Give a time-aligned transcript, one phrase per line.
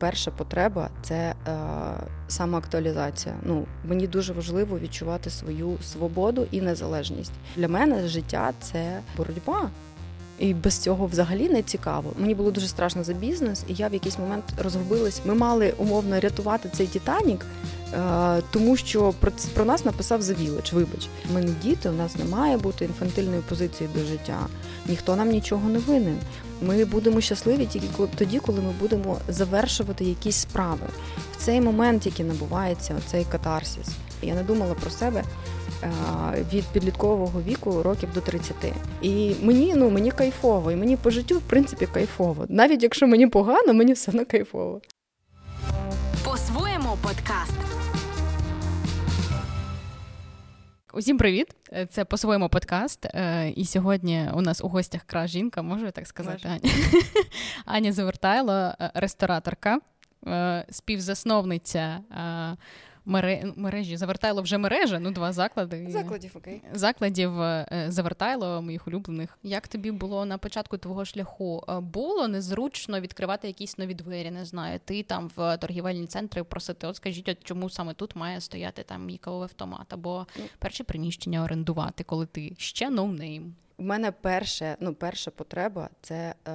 [0.00, 1.34] Перша потреба це е,
[2.28, 3.34] самоактуалізація.
[3.42, 7.32] Ну мені дуже важливо відчувати свою свободу і незалежність.
[7.56, 9.70] Для мене життя це боротьба.
[10.38, 12.12] І без цього взагалі не цікаво.
[12.18, 15.20] Мені було дуже страшно за бізнес, і я в якийсь момент розгубилась.
[15.24, 17.46] Ми мали умовно рятувати цей Титанік,
[17.94, 22.24] е, тому що про про нас написав Village, Вибач, ми не діти, у нас не
[22.24, 24.38] має бути інфантильної позиції до життя.
[24.86, 26.18] Ніхто нам нічого не винен.
[26.62, 27.86] Ми будемо щасливі тільки
[28.16, 30.86] тоді, коли ми будемо завершувати якісь справи.
[31.32, 33.88] В цей момент, який набувається, цей катарсис.
[34.22, 35.24] Я не думала про себе
[35.82, 35.88] е,
[36.52, 38.56] від підліткового віку років до 30.
[39.02, 42.46] І мені ну мені кайфово, і мені по життю в принципі кайфово.
[42.48, 44.80] Навіть якщо мені погано, мені все одно кайфово.
[46.24, 47.79] По-своєму подкаст.
[50.92, 51.46] Усім привіт!
[51.90, 53.04] Це по-своєму подкаст.
[53.06, 56.72] Е, і сьогодні у нас у гостях кра жінка, можу я так сказати, Аня
[57.64, 59.78] Аня Завертайло, е, рестораторка,
[60.26, 62.00] е, співзасновниця
[63.04, 65.86] мережі Завертайло вже мережа, ну два заклади.
[65.90, 66.62] Закладів, окей.
[66.72, 69.38] Закладів е, Завертайло, моїх улюблених.
[69.42, 71.64] Як тобі було на початку твого шляху?
[71.68, 74.80] Е, було незручно відкривати якісь нові двері, не знаю.
[74.84, 79.06] Ти там в торгівельні центри просити, от скажіть, от чому саме тут має стояти там
[79.06, 80.44] мій кавовий автомат, або ну.
[80.58, 83.54] перші приміщення орендувати, коли ти ще no-name?
[83.80, 86.52] У мене перше, ну, перша потреба це е,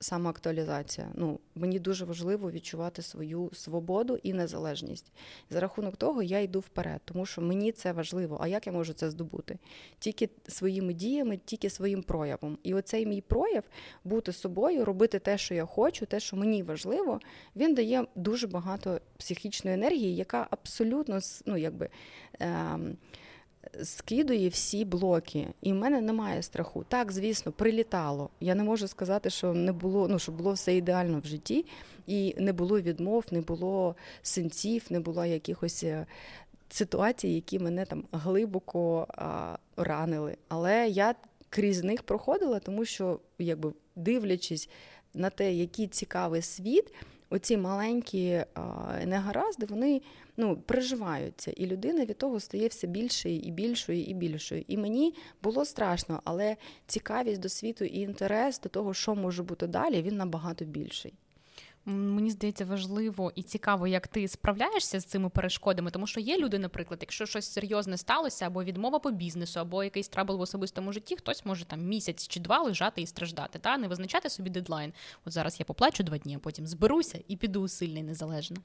[0.00, 1.08] самоактуалізація.
[1.14, 5.12] Ну, Мені дуже важливо відчувати свою свободу і незалежність.
[5.50, 8.38] За рахунок того я йду вперед, тому що мені це важливо.
[8.40, 9.58] А як я можу це здобути?
[9.98, 12.58] Тільки своїми діями, тільки своїм проявом.
[12.62, 13.64] І оцей мій прояв
[14.04, 17.20] бути собою, робити те, що я хочу, те, що мені важливо,
[17.56, 21.88] він дає дуже багато психічної енергії, яка абсолютно ну, якби.
[22.40, 22.78] Е,
[23.82, 26.84] скидує всі блоки, і в мене немає страху.
[26.88, 28.30] Так, звісно, прилітало.
[28.40, 31.64] Я не можу сказати, що не було, ну що було все ідеально в житті,
[32.06, 36.06] і не було відмов, не було синців, не було якихось е,
[36.68, 40.36] ситуацій, які мене там глибоко а, ранили.
[40.48, 41.14] Але я
[41.50, 44.68] крізь них проходила, тому що, якби дивлячись
[45.14, 46.94] на те, який цікавий світ,
[47.32, 48.44] оці маленькі
[49.04, 50.02] негаразди, вони
[50.36, 54.64] ну, приживаються, і людина від того стає все більшою і більшою і більшою.
[54.68, 56.56] І мені було страшно, але
[56.86, 61.14] цікавість до світу і інтерес до того, що може бути далі, він набагато більший.
[61.84, 66.58] Мені здається, важливо і цікаво, як ти справляєшся з цими перешкодами, тому що є люди,
[66.58, 71.16] наприклад, якщо щось серйозне сталося, або відмова по бізнесу, або якийсь trouble в особистому житті,
[71.16, 74.92] хтось може там місяць чи два лежати і страждати, та не визначати собі дедлайн.
[75.24, 78.56] От зараз я поплачу два дні, а потім зберуся і піду сильно і незалежно.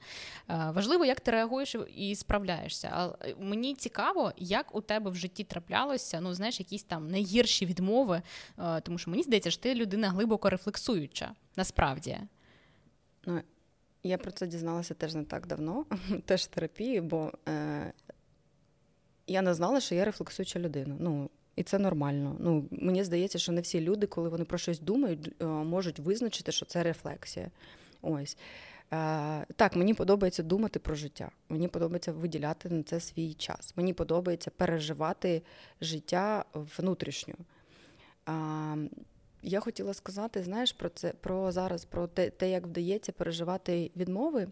[0.48, 2.90] Е, важливо, як ти реагуєш і справляєшся.
[2.92, 8.22] А мені цікаво, як у тебе в житті траплялося, ну знаєш, якісь там найгірші відмови,
[8.58, 12.18] е, тому що мені здається, що ти людина глибоко рефлексуюча насправді.
[13.28, 13.40] Ну,
[14.02, 15.86] я про це дізналася теж не так давно,
[16.24, 17.92] теж в терапії, бо е,
[19.26, 20.96] я не знала, що я рефлексуюча людина.
[20.98, 22.36] Ну, і це нормально.
[22.40, 26.52] Ну, Мені здається, що не всі люди, коли вони про щось думають, е, можуть визначити,
[26.52, 27.50] що це рефлексія.
[28.02, 28.36] Ось.
[28.92, 31.30] Е, Так, мені подобається думати про життя.
[31.48, 33.72] Мені подобається виділяти на це свій час.
[33.76, 35.42] Мені подобається переживати
[35.80, 37.34] життя внутрішньо.
[38.28, 38.32] Е,
[39.42, 44.48] я хотіла сказати, знаєш, про це про зараз, про те, те як вдається переживати відмови.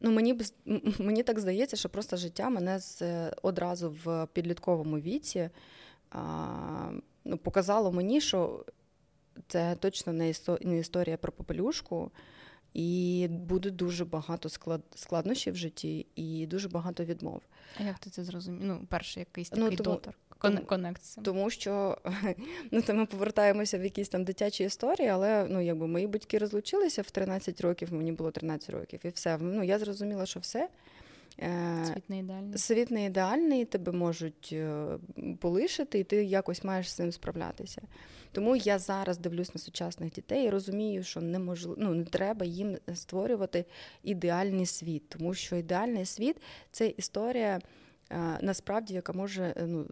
[0.00, 0.40] Ну, Мені
[0.98, 3.02] мені так здається, що просто життя мене з
[3.42, 5.50] одразу в підлітковому віці
[6.10, 6.90] а,
[7.24, 8.64] ну, показало мені, що
[9.48, 12.10] це точно не не історія про попелюшку,
[12.74, 17.42] і буде дуже багато склад, складнощів в житті і дуже багато відмов.
[17.80, 18.60] А як ти це зрозумів?
[18.64, 20.14] Ну, перший якийсь ну, такий ну, тому, дотор.
[20.38, 21.24] Конекція.
[21.24, 21.98] Тому що
[22.70, 27.02] ну, то ми повертаємося в якісь там дитячі історії, але ну, якби мої батьки розлучилися
[27.02, 29.38] в 13 років, мені було 13 років, і все.
[29.40, 30.68] Ну, Я зрозуміла, що все.
[31.38, 32.58] Е, світ не ідеальний.
[32.58, 34.86] Світ не ідеальний, тебе можуть е,
[35.40, 37.82] полишити, і ти якось маєш з цим справлятися.
[38.32, 42.76] Тому я зараз дивлюсь на сучасних дітей і розумію, що неможливо, ну, не треба їм
[42.94, 43.64] створювати
[44.02, 46.36] ідеальний світ, тому що ідеальний світ
[46.70, 47.60] це історія.
[48.10, 49.86] Е, насправді, яка може е, ну,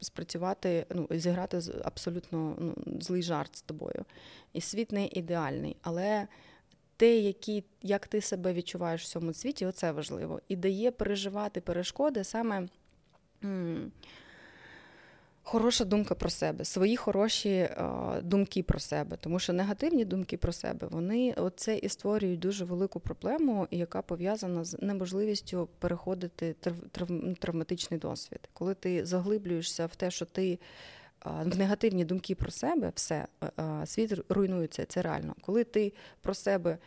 [0.00, 4.04] спрацювати, ну, зіграти абсолютно ну, злий жарт з тобою.
[4.52, 6.28] І світ не ідеальний, але
[6.96, 10.40] те, які, як ти себе відчуваєш в цьому світі, оце важливо.
[10.48, 12.68] І дає переживати перешкоди саме.
[15.48, 17.70] Хороша думка про себе, свої хороші е,
[18.22, 23.00] думки про себе, тому що негативні думки про себе вони оце і створюють дуже велику
[23.00, 26.56] проблему, яка пов'язана з неможливістю переходити
[26.90, 27.08] трав,
[27.38, 28.40] травматичний досвід.
[28.52, 30.58] Коли ти заглиблюєшся в те, що ти
[31.24, 33.26] в негативні думки про себе, все
[33.84, 34.84] світ руйнується.
[34.84, 35.34] Це реально.
[35.40, 36.78] Коли ти про себе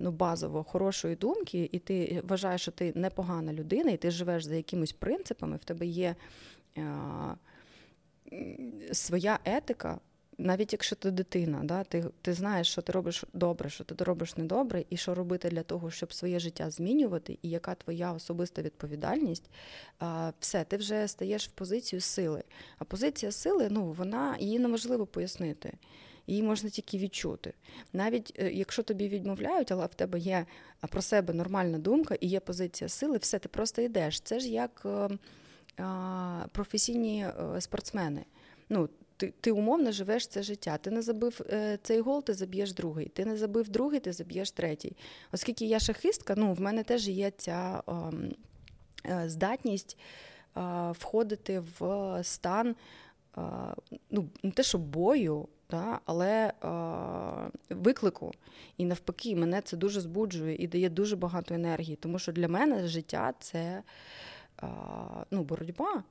[0.00, 4.54] ну, базово хорошої думки, і ти вважаєш, що ти непогана людина, і ти живеш за
[4.54, 6.14] якимись принципами, в тебе є
[8.92, 10.00] своя етика
[10.38, 14.36] навіть якщо ти дитина, да, ти ти знаєш, що ти робиш добре, що ти робиш
[14.36, 19.50] недобре, і що робити для того, щоб своє життя змінювати, і яка твоя особиста відповідальність,
[19.98, 22.44] а, все, ти вже стаєш в позицію сили.
[22.78, 25.72] А позиція сили, ну вона її неможливо пояснити.
[26.26, 27.52] Її можна тільки відчути.
[27.92, 30.46] Навіть е, якщо тобі відмовляють, але в тебе є
[30.90, 34.20] про себе нормальна думка і є позиція сили, все, ти просто йдеш.
[34.20, 35.08] Це ж як е,
[36.52, 38.24] професійні е, спортсмени.
[38.68, 40.78] Ну, ти ти умовно живеш це життя.
[40.78, 43.08] Ти не забив е, цей гол, ти заб'єш другий.
[43.08, 44.96] Ти не забив другий, ти заб'єш третій.
[45.32, 47.82] Оскільки я шахистка, ну в мене теж є ця
[49.06, 49.98] е, здатність
[50.90, 52.76] входити в стан
[54.10, 56.52] ну, не те, що бою, та, але
[57.70, 58.32] виклику.
[58.76, 61.96] І навпаки, мене це дуже збуджує і дає дуже багато енергії.
[61.96, 63.82] Тому що для мене життя це
[65.30, 66.04] ну, боротьба.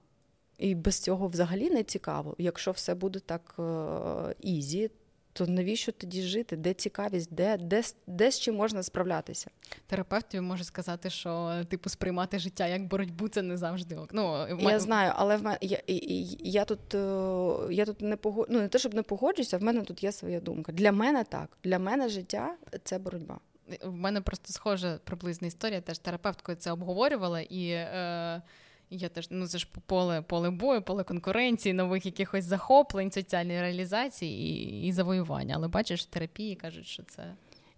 [0.58, 2.36] І без цього взагалі не цікаво.
[2.38, 4.92] Якщо все буде так е, easy,
[5.34, 6.56] то навіщо тоді жити?
[6.58, 9.50] Де цікавість, де де, де з чим можна справлятися?
[9.88, 14.10] Терапевт тобі може сказати, що типу сприймати життя як боротьбу це не завжди ок.
[14.14, 15.98] Ну, Я знаю, але в мене я, я,
[16.40, 18.48] я тут е, я тут не погод...
[18.50, 20.72] ну, не те, щоб не погоджуюся, в мене тут є своя думка.
[20.72, 21.58] Для мене так.
[21.64, 23.40] Для мене життя це боротьба.
[23.84, 25.82] В мене просто схожа приблизна історія.
[25.82, 27.68] Теж терапевткою це обговорювала і.
[27.70, 28.42] Е...
[28.90, 34.32] Я теж ну це ж поле поле бою, поле конкуренції, нових якихось захоплень, соціальної реалізації
[34.32, 35.56] і і завоювання.
[35.56, 37.34] Але бачиш, в терапії кажуть, що це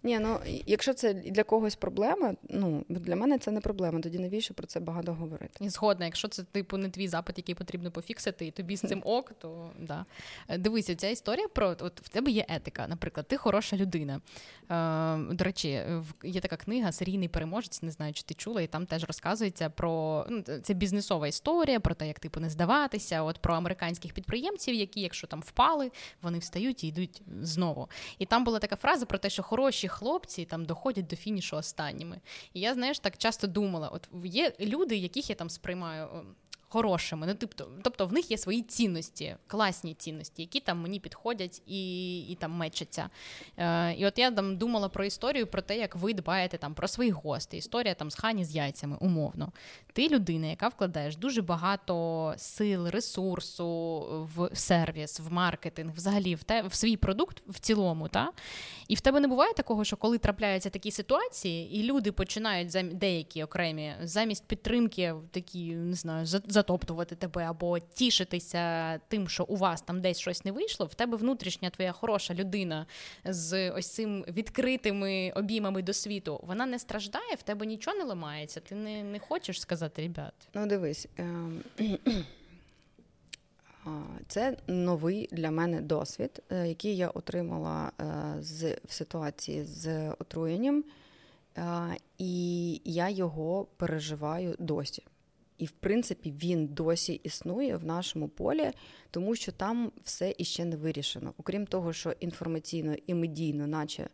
[0.06, 4.00] ні, ну якщо це для когось проблема, ну для мене це не проблема.
[4.00, 5.64] Тоді навіщо про це багато говорити?
[5.64, 9.02] І згодна, якщо це типу не твій запит, який потрібно пофіксити, і тобі з цим
[9.04, 10.04] ок, то да.
[10.48, 12.86] Е, дивися, ця історія про от в тебе є етика.
[12.88, 14.20] Наприклад, ти хороша людина.
[14.70, 15.80] Е, До речі,
[16.24, 17.82] є така книга Серійний переможець.
[17.82, 21.94] Не знаю, чи ти чула, і там теж розказується про ну, це бізнесова історія, про
[21.94, 25.90] те, як типу не здаватися, от про американських підприємців, які, якщо там впали,
[26.22, 27.88] вони встають і йдуть знову.
[28.18, 32.20] І там була така фраза про те, що хороші хлопці там доходять до фінішу останніми.
[32.54, 36.08] І я, знаєш, так часто думала: от є люди, яких я там сприймаю
[36.76, 37.26] хорошими.
[37.26, 42.20] Ну, тобто, тобто в них є свої цінності, класні цінності, які там мені підходять і
[42.20, 43.10] і там мечаться.
[43.56, 46.88] Е, І от я там думала про історію, про те, як ви дбаєте там про
[46.88, 47.58] своїх гостей.
[47.58, 49.52] Історія там з хані з яйцями, умовно.
[49.92, 53.68] Ти людина, яка вкладаєш дуже багато сил, ресурсу
[54.36, 58.08] в сервіс, в маркетинг, взагалі в те в свій продукт в цілому.
[58.08, 58.30] Та?
[58.88, 63.44] І в тебе не буває такого, що коли трапляються такі ситуації, і люди починають деякі
[63.44, 66.26] окремі замість підтримки такі, не знаю,
[66.66, 71.16] затоптувати тебе або тішитися тим, що у вас там десь щось не вийшло, в тебе
[71.16, 72.86] внутрішня твоя хороша людина
[73.24, 78.60] з ось цим відкритими обіймами до світу, вона не страждає, в тебе нічого не ламається.
[78.60, 80.34] Ти не не хочеш сказати, ребят.
[80.54, 81.08] Ну, дивись.
[81.16, 81.62] Ем,
[84.28, 88.04] це новий для мене досвід, е, який я отримала е,
[88.42, 90.84] з, в ситуації з отруєнням,
[91.56, 91.62] е,
[92.18, 95.02] і я його переживаю досі.
[95.58, 98.72] І, в принципі, він досі існує в нашому полі,
[99.10, 101.34] тому що там все іще не вирішено.
[101.38, 104.08] Окрім того, що інформаційно і медійно, наче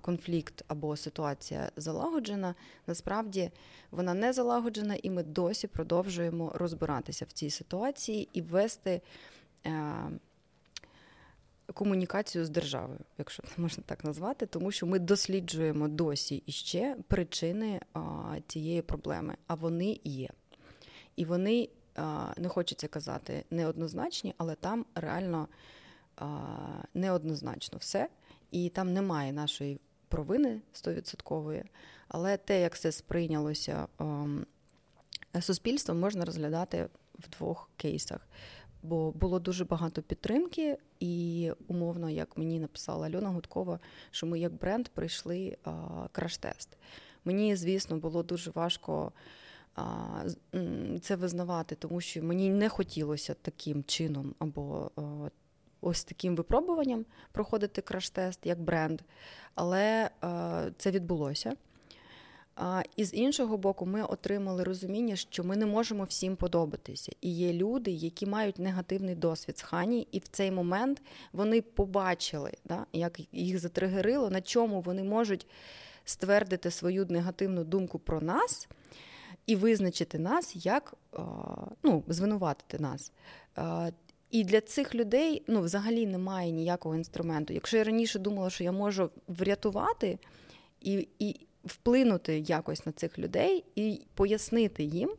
[0.00, 2.54] конфлікт або ситуація залагоджена,
[2.86, 3.50] насправді
[3.90, 9.00] вона не залагоджена, і ми досі продовжуємо розбиратися в цій ситуації і вести.
[9.66, 9.94] Е,
[11.74, 17.80] комунікацію з державою, якщо можна так назвати, тому що ми досліджуємо досі іще причини
[18.46, 20.28] цієї проблеми, а вони є.
[21.16, 21.68] І вони
[22.36, 25.48] не хочеться казати неоднозначні, але там реально
[26.94, 28.08] неоднозначно все.
[28.50, 31.64] І там немає нашої провини стовідсоткової.
[32.08, 33.86] Але те, як це сприйнялося
[35.40, 36.88] суспільством, можна розглядати
[37.18, 38.20] в двох кейсах.
[38.82, 44.52] Бо було дуже багато підтримки, і умовно, як мені написала Альона Гудкова, що ми як
[44.52, 45.56] бренд пройшли
[46.12, 46.68] краш-тест.
[47.24, 49.12] Мені, звісно, було дуже важко
[51.00, 54.90] це визнавати, тому що мені не хотілося таким чином або
[55.80, 59.00] ось таким випробуванням проходити краш-тест як бренд,
[59.54, 60.10] але
[60.78, 61.52] це відбулося.
[62.96, 67.12] І з іншого боку, ми отримали розуміння, що ми не можемо всім подобатися.
[67.20, 72.52] І є люди, які мають негативний досвід з хані, і в цей момент вони побачили,
[72.64, 75.46] да, як їх затригерило, на чому вони можуть
[76.04, 78.68] ствердити свою негативну думку про нас
[79.46, 80.94] і визначити нас, як
[81.82, 83.12] ну, звинуватити нас.
[84.30, 87.54] І для цих людей ну, взагалі немає ніякого інструменту.
[87.54, 90.18] Якщо я раніше думала, що я можу врятувати
[90.80, 95.10] і, і вплинути якось на цих людей і пояснити їм.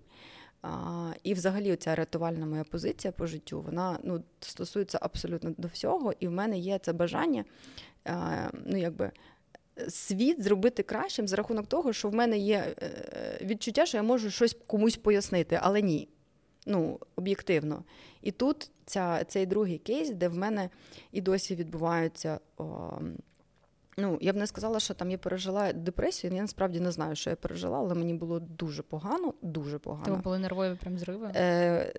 [0.61, 6.13] А, І, взагалі, ця рятувальна моя позиція по життю, вона ну, стосується абсолютно до всього,
[6.19, 7.45] і в мене є це бажання,
[8.65, 9.11] ну якби.
[9.89, 14.31] Світ зробити кращим за рахунок того, що в мене є е, відчуття, що я можу
[14.31, 16.07] щось комусь пояснити, але ні.
[16.65, 17.83] Ну, об'єктивно.
[18.21, 20.69] І тут ця, цей другий кейс, де в мене
[21.11, 22.91] і досі відбуваються о,
[24.01, 26.34] Ну, я б не сказала, що там я пережила депресію.
[26.34, 30.05] Я насправді не знаю, що я пережила, але мені було дуже погано, дуже погано.
[30.05, 31.31] Тому були нервові прям зриви?
[31.36, 31.93] Е,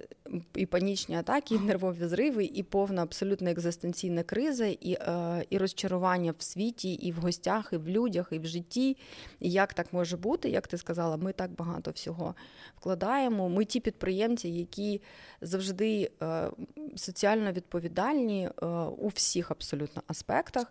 [0.55, 6.35] І панічні атаки, і нервові зриви, і повна абсолютно екзистенційна криза, і е, і розчарування
[6.39, 8.97] в світі, і в гостях, і в людях, і в житті.
[9.41, 10.51] І як так може бути?
[10.51, 12.35] Як ти сказала, ми так багато всього
[12.77, 13.49] вкладаємо.
[13.49, 15.03] Ми ті підприємці, які
[15.41, 16.51] завжди е,
[16.97, 18.67] соціально відповідальні е,
[18.99, 20.67] у всіх абсолютно аспектах.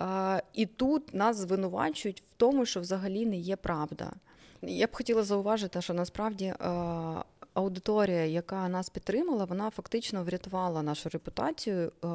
[0.00, 0.39] 100%.
[0.52, 4.12] І тут нас звинувачують в тому, що взагалі не є правда.
[4.62, 6.56] Я б хотіла зауважити, що насправді е,
[7.54, 11.92] аудиторія, яка нас підтримала, вона фактично врятувала нашу репутацію.
[12.04, 12.08] Е,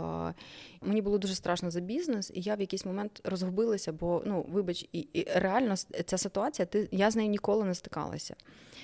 [0.82, 4.89] мені було дуже страшно за бізнес, і я в якийсь момент розгубилася, бо ну, вибач,
[4.92, 5.75] і, і реально
[6.06, 8.36] ця ситуація, ти я з нею ніколи не стикалася.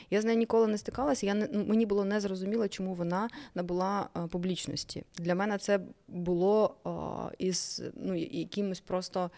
[0.10, 1.26] Я з нею ніколи не стикалася.
[1.26, 5.04] Я не мені було незрозуміло, чому вона набула е, публічності.
[5.18, 6.76] Для мене це було
[7.38, 9.32] із ну, якимось просто.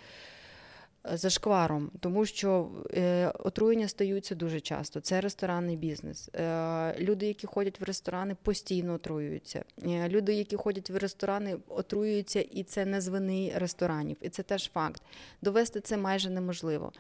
[1.12, 5.00] Е, зашкваром, тому що е, отруєння стаються дуже часто.
[5.00, 6.30] Це ресторанний бізнес.
[6.36, 9.64] Е, люди, які ходять в ресторани, постійно отруюються.
[9.86, 14.18] Е, люди, які ходять в ресторани, отруюються, і це не з вини ресторанів.
[14.22, 15.02] І це теж факт.
[15.42, 16.92] Довести це майже неможливо.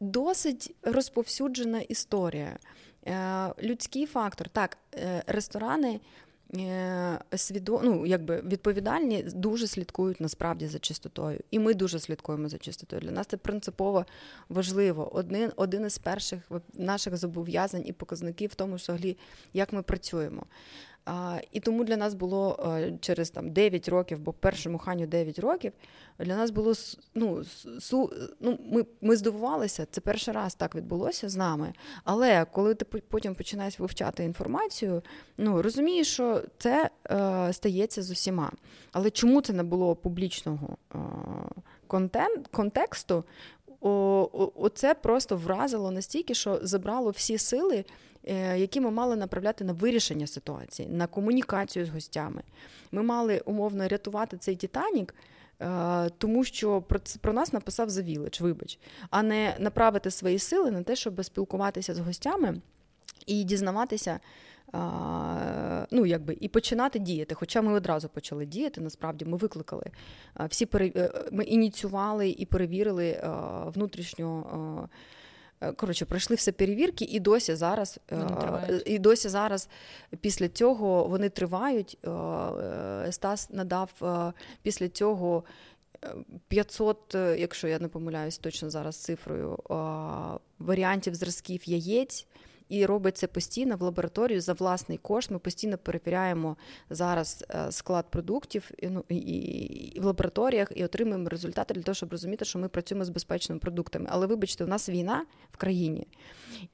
[0.00, 2.58] Досить розповсюджена історія.
[3.06, 4.48] Е, людський фактор.
[4.48, 6.00] Так, е, ресторани
[7.36, 7.80] свідо...
[7.84, 11.40] ну, якби відповідальні дуже слідкують насправді за чистотою.
[11.50, 13.02] І ми дуже слідкуємо за чистотою.
[13.02, 14.06] Для нас це принципово
[14.48, 15.16] важливо.
[15.16, 18.98] Один один із перших наших зобов'язань і показників в тому, що
[19.52, 20.46] як ми працюємо.
[21.10, 25.72] А, І тому для нас було через там 9 років, бо першому ханю 9 років,
[26.18, 26.72] для нас було
[27.14, 27.44] ну,
[27.80, 31.72] су, ну, ми ми здивувалися, це перший раз так відбулося з нами.
[32.04, 35.02] Але коли ти потім починаєш вивчати інформацію,
[35.38, 38.52] ну розумієш, що це е, стається з усіма.
[38.92, 40.98] Але чому це не було публічного е,
[41.86, 43.24] контент, контексту?
[43.80, 47.84] Оце просто вразило настільки, що забрало всі сили.
[48.24, 52.42] Е, які ми мали направляти на вирішення ситуації, на комунікацію з гостями.
[52.92, 55.14] Ми мали умовно рятувати цей Титанік,
[55.60, 58.78] е, тому що про про нас написав Завілич, вибач,
[59.10, 62.60] а не направити свої сили на те, щоб спілкуватися з гостями
[63.26, 64.20] і дізнаватися.
[65.90, 67.34] Ну, якби і починати діяти.
[67.34, 69.84] Хоча ми одразу почали діяти, насправді ми викликали
[70.48, 70.92] всі пере...
[70.96, 73.20] Е, ми ініціювали і перевірили
[73.74, 74.88] внутрішньо
[75.60, 79.68] Е, коротше, пройшли все перевірки, і досі зараз е, і досі зараз
[80.20, 81.98] після цього вони тривають.
[83.10, 83.90] Стас надав
[84.62, 85.44] після цього
[86.48, 89.58] 500, якщо я не помиляюсь точно зараз цифрою,
[90.58, 92.26] варіантів зразків яєць
[92.68, 95.30] і робить це постійно в лабораторію за власний кошт.
[95.30, 96.56] Ми постійно перевіряємо
[96.90, 102.12] зараз е, склад продуктів ну, і, і в лабораторіях і отримуємо результати для того, щоб
[102.12, 104.06] розуміти, що ми працюємо з безпечними продуктами.
[104.08, 106.06] Але вибачте, у нас війна в країні.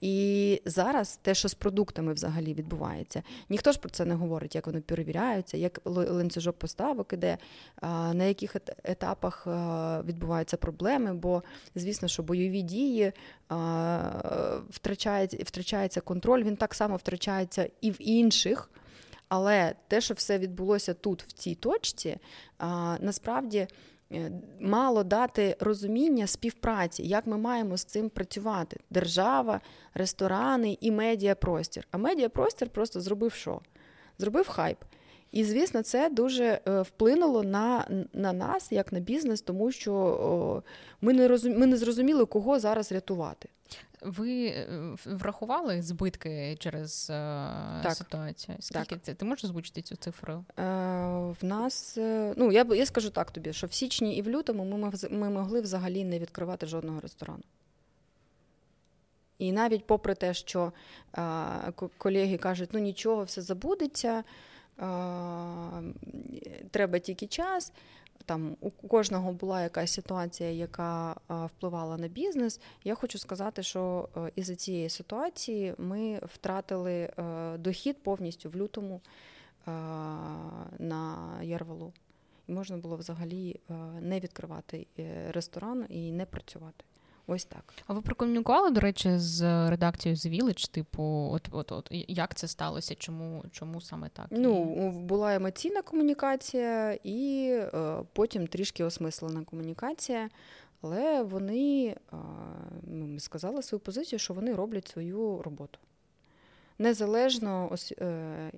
[0.01, 4.67] І зараз те, що з продуктами взагалі відбувається, ніхто ж про це не говорить, як
[4.67, 7.39] вони перевіряються, як ланцюжок поставок іде,
[8.13, 9.47] на яких етапах
[10.05, 11.15] відбуваються проблеми.
[11.15, 11.43] Бо,
[11.75, 13.13] звісно, що бойові дії
[14.71, 18.71] втрачається, втрачається контроль, він так само втрачається і в інших.
[19.29, 22.17] Але те, що все відбулося тут, в цій точці,
[23.01, 23.69] насправді
[24.15, 28.81] Е, мало дати розуміння співпраці, як ми маємо з цим працювати.
[28.91, 29.61] Держава,
[29.95, 31.87] ресторани і медіапростір.
[31.91, 33.61] А медіапростір просто зробив що?
[34.19, 34.79] Зробив хайп.
[35.35, 40.63] І, звісно, це дуже е, вплинуло на на нас, як на бізнес, тому що
[41.01, 43.49] ми не розум, ми не зрозуміли, кого зараз рятувати.
[44.03, 44.67] Ви е,
[45.05, 47.15] врахували збитки через е,
[47.83, 47.95] так.
[47.95, 48.57] ситуацію?
[48.61, 49.03] Скільки так.
[49.03, 49.15] це?
[49.15, 50.45] Ти можеш озвучити цю цифру?
[50.59, 50.63] Е,
[51.41, 51.99] В нас,
[52.37, 55.61] ну я я скажу так тобі, що в січні і в лютому ми, ми могли
[55.61, 57.43] взагалі не відкривати жодного ресторану.
[59.39, 60.73] І навіть попри те, що
[61.19, 61.23] е,
[61.99, 64.25] колеги кажуть, ну нічого, все забудеться,
[66.71, 67.73] треба тільки час
[68.27, 72.61] там у кожного була якась ситуація, яка впливала на бізнес.
[72.85, 77.13] Я хочу сказати, що е, із-за цієї ситуації ми втратили е,
[77.59, 79.01] дохід повністю в лютому.
[80.79, 81.93] на Ярвалу.
[82.49, 83.61] І можна було взагалі
[84.01, 84.87] не відкривати
[85.29, 86.85] ресторан і не працювати.
[87.27, 87.75] Ось так.
[87.87, 90.71] А ви прокомунікували, до речі, з редакцією The Village?
[90.71, 92.95] Типу, от от от як це сталося?
[92.95, 94.27] Чому чому саме так?
[94.31, 100.29] Ну була емоційна комунікація, і е, потім трішки осмислена комунікація.
[100.81, 102.17] Але вони е,
[102.83, 105.79] ну, сказали свою позицію, що вони роблять свою роботу.
[106.79, 108.05] Незалежно ос, е,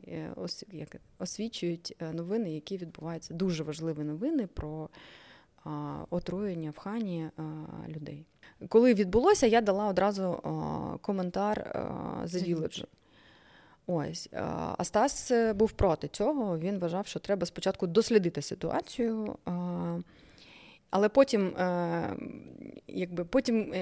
[0.09, 3.35] е ос, як, освічують е, новини, які відбуваються.
[3.35, 4.89] Дуже важливі новини про
[5.67, 5.71] е,
[6.11, 7.31] отруєння в хані
[7.89, 8.27] людей.
[8.69, 12.85] Коли відбулося, я дала одразу а, коментар а, The Village.
[13.87, 14.29] Ось
[15.31, 16.59] е, був проти цього.
[16.59, 19.37] Він вважав, що треба спочатку дослідити ситуацію,
[20.91, 22.17] але потім, е,
[22.87, 23.75] якби потім.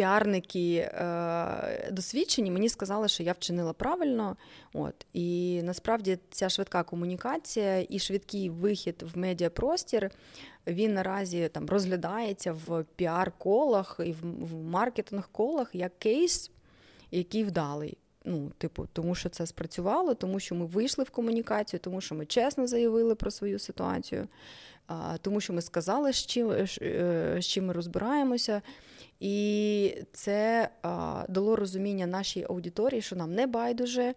[0.00, 4.36] Піарники е, досвідчені мені сказали, що я вчинила правильно.
[4.72, 10.10] От І насправді ця швидка комунікація і швидкий вихід в медіапростір
[10.66, 16.50] він наразі там розглядається в піар-колах і в маркетинг-колах як кейс,
[17.10, 17.98] який вдалий.
[18.24, 22.26] Ну, типу, тому що це спрацювало, тому що ми вийшли в комунікацію, тому що ми
[22.26, 24.28] чесно заявили про свою ситуацію,
[25.22, 26.66] тому що ми сказали, з чим е,
[27.40, 28.62] з чим ми розбираємося.
[29.20, 30.68] І це
[31.28, 34.14] дало розуміння нашій аудиторії, що нам не байдуже,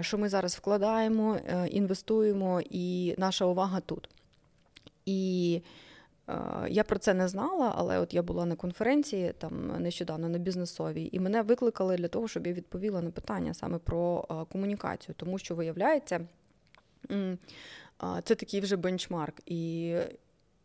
[0.00, 4.08] що ми зараз вкладаємо, е, інвестуємо, і наша увага тут.
[5.06, 5.62] І
[6.28, 6.34] е,
[6.68, 11.08] я про це не знала, але от я була на конференції там нещодавно на бізнесовій,
[11.12, 15.38] і мене викликали для того, щоб я відповіла на питання саме про е, комунікацію, тому
[15.38, 16.20] що виявляється,
[18.24, 19.40] це такий вже бенчмарк.
[19.46, 19.94] І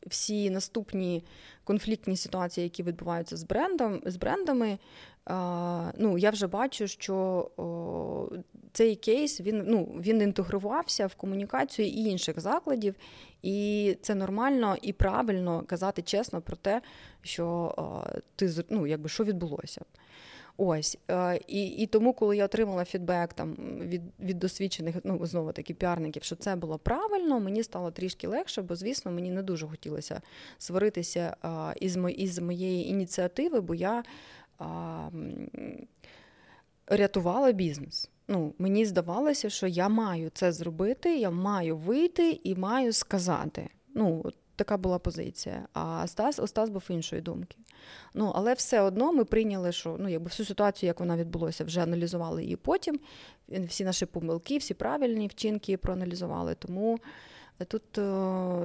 [0.08, 1.24] всі наступні
[1.64, 4.78] конфліктні ситуації, які відбуваються з брендом, з брендами,
[5.98, 7.50] ну, я вже бачу, що
[8.72, 12.96] цей кейс він ну, він інтегрувався в комунікацію і інших закладів,
[13.42, 16.82] і це нормально і правильно казати чесно про те,
[17.22, 17.76] що
[18.36, 19.82] ти ну, якби що відбулося.
[20.58, 25.52] Ось е, і і тому, коли я отримала фідбек там від від досвідчених, ну знову
[25.52, 29.68] таки піарників, що це було правильно, мені стало трішки легше, бо звісно мені не дуже
[29.68, 30.22] хотілося
[30.58, 31.36] сваритися
[31.82, 34.04] із із моєї ініціативи, бо я
[34.58, 35.10] а,
[36.88, 38.10] рятувала бізнес.
[38.28, 43.70] Ну, Мені здавалося, що я маю це зробити, я маю вийти і маю сказати.
[43.96, 45.68] Ну, така була позиція.
[45.74, 47.58] А Стас Остас був іншої думки.
[48.14, 51.84] Ну, Але все одно ми прийняли, що ну, якби всю ситуацію, як вона відбулася, вже
[51.84, 53.00] аналізували її потім.
[53.50, 56.56] Всі наші помилки, всі правильні вчинки проаналізували.
[56.56, 57.00] Тому
[57.68, 58.02] тут е,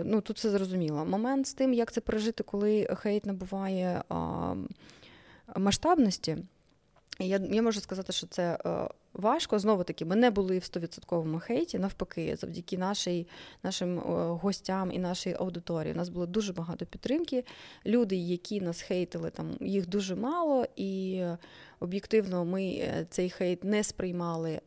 [0.05, 1.05] ну, тут все зрозуміло.
[1.05, 4.55] Момент з тим, як це пережити, коли хейт набуває а,
[5.57, 6.37] масштабності.
[7.19, 9.59] Я я можу сказати, що це е, важко.
[9.59, 11.79] Знову таки, ми не були в 100% хейті.
[11.79, 13.27] Навпаки, завдяки нашій,
[13.63, 14.03] нашим е,
[14.43, 15.93] гостям і нашій аудиторії.
[15.95, 17.45] У нас було дуже багато підтримки.
[17.87, 21.23] Люди, які нас хейтили, там їх дуже мало, і
[21.81, 24.61] об'єктивно ми е, цей хейт не сприймали.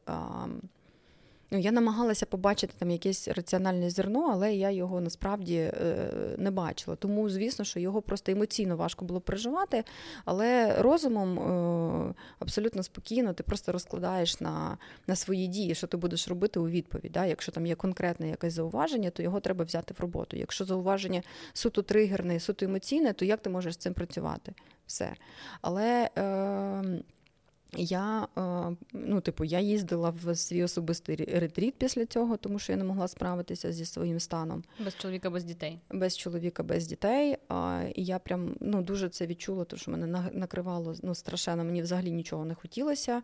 [1.51, 6.95] Ну, Я намагалася побачити там якесь раціональне зерно, але я його насправді е, не бачила.
[6.95, 9.83] Тому, звісно, що його просто емоційно важко було переживати,
[10.25, 16.27] але розумом е, абсолютно спокійно ти просто розкладаєш на на свої дії, що ти будеш
[16.27, 17.11] робити у відповідь.
[17.11, 17.25] Да?
[17.25, 20.37] Якщо там є конкретне якесь зауваження, то його треба взяти в роботу.
[20.37, 21.21] Якщо зауваження
[21.53, 24.53] суто тригерне, суто емоційне, то як ти можеш з цим працювати?
[24.85, 25.13] Все.
[25.61, 26.09] Але.
[26.17, 27.03] Е,
[27.77, 32.77] я е, ну, типу, я їздила в свій особистий ретріт після цього, тому що я
[32.77, 34.63] не могла справитися зі своїм станом.
[34.85, 35.79] Без чоловіка, без дітей.
[35.91, 37.37] Без чоловіка, без дітей.
[37.95, 42.11] І я прям ну, дуже це відчула, тому що мене накривало ну, страшенно, мені взагалі
[42.11, 43.21] нічого не хотілося.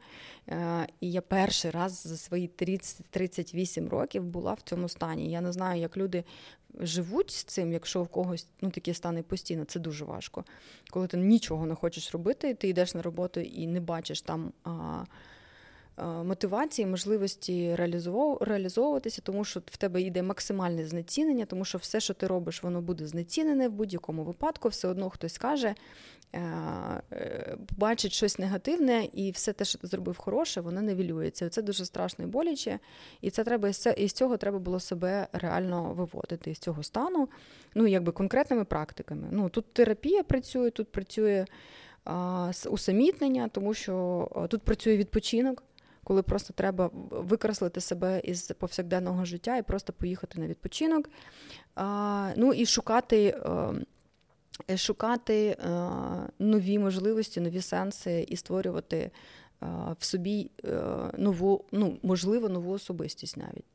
[0.49, 5.31] Е, і я перший раз за свої 30, 38 років була в цьому стані.
[5.31, 6.23] Я не знаю, як люди
[6.79, 10.43] живуть з цим, якщо в когось ну, такі стани постійно, це дуже важко.
[10.89, 14.34] Коли ти нічого не хочеш робити, ти йдеш на роботу і не бачиш там.
[14.63, 15.03] А,
[16.23, 17.75] Мотивації, можливості
[18.41, 22.81] реалізовуватися, тому що в тебе йде максимальне знецінення, тому що все, що ти робиш, воно
[22.81, 25.75] буде знецінене в будь-якому випадку, все одно хтось скаже,
[26.35, 31.49] Е, бачить щось негативне, і все те, що ти зробив хороше, воно невілюється.
[31.49, 32.79] Це дуже страшно і боляче,
[33.21, 37.29] і це треба із цього треба було себе реально виводити з цього стану,
[37.75, 39.27] ну якби конкретними практиками.
[39.31, 41.45] Ну тут терапія працює, тут працює
[42.69, 45.63] усамітнення, тому що тут працює відпочинок.
[46.03, 51.09] Коли просто треба викреслити себе із повсякденного життя і просто поїхати на відпочинок.
[52.35, 53.35] Ну і шукати
[54.69, 55.57] Е, шукати е,
[56.39, 59.11] нові можливості, нові сенси і створювати е,
[59.99, 60.51] в собі
[61.17, 63.65] нову, ну можливо, нову особистість навіть.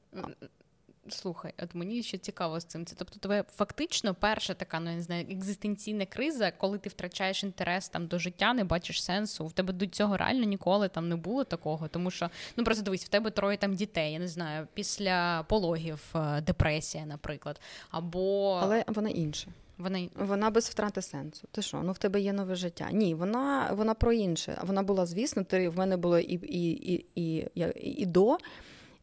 [1.12, 2.86] Слухай, от мені ще цікаво з цим.
[2.86, 7.44] Це тобто, тебе фактично перша така ну, я не знаю, екзистенційна криза, коли ти втрачаєш
[7.44, 9.46] інтерес там до життя, не бачиш сенсу.
[9.46, 11.88] В тебе до цього реально ніколи там не було такого.
[11.88, 14.12] Тому що ну просто дивись, в тебе троє там дітей.
[14.12, 19.48] Я не знаю, після пологів е, депресія, наприклад, або але вона інша.
[19.78, 21.48] Вона вона без втрати сенсу.
[21.52, 21.82] Ти що?
[21.82, 22.88] Ну в тебе є нове життя?
[22.92, 24.58] Ні, вона вона про інше.
[24.64, 28.38] Вона була, звісно, ти в мене було і і, і, і, і, і до.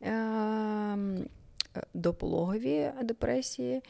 [0.03, 0.97] Е-
[1.93, 3.81] допологові депресії,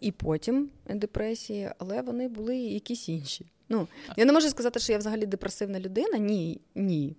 [0.00, 3.46] і потім депресії, але вони були якісь інші.
[3.68, 6.18] Ну, Я не можу сказати, що я взагалі депресивна людина.
[6.18, 7.16] Ні, ні.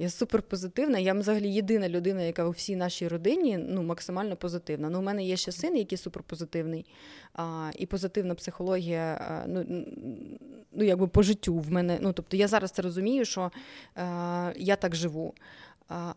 [0.00, 0.98] Я суперпозитивна.
[0.98, 4.90] Я взагалі єдина людина, яка у всій нашій родині ну, максимально позитивна.
[4.90, 6.86] Ну, У мене є ще син, який суперпозитивний,
[7.34, 9.64] а, і позитивна психологія, а, ну,
[10.72, 11.98] ну, якби по життю в мене.
[12.00, 13.50] Ну, Тобто я зараз це розумію, що
[13.94, 15.34] а, я так живу.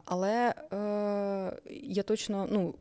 [0.06, 2.76] Але е, я точно ну,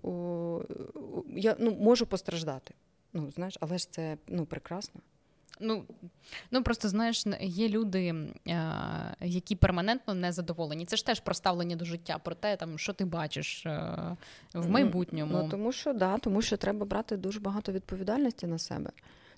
[1.36, 2.74] я ну, можу постраждати.
[3.12, 5.00] Ну, знаєш, але ж це ну, прекрасно.
[5.60, 5.84] Ну
[6.50, 8.14] ну просто знаєш, є люди,
[8.48, 8.72] е,
[9.20, 10.86] які перманентно не задоволені.
[10.86, 14.16] Це ж теж про ставлення до життя, про те, там, що ти бачиш е,
[14.54, 15.38] в майбутньому.
[15.42, 18.90] Ну, Тому що да, тому що треба брати дуже багато відповідальності на себе.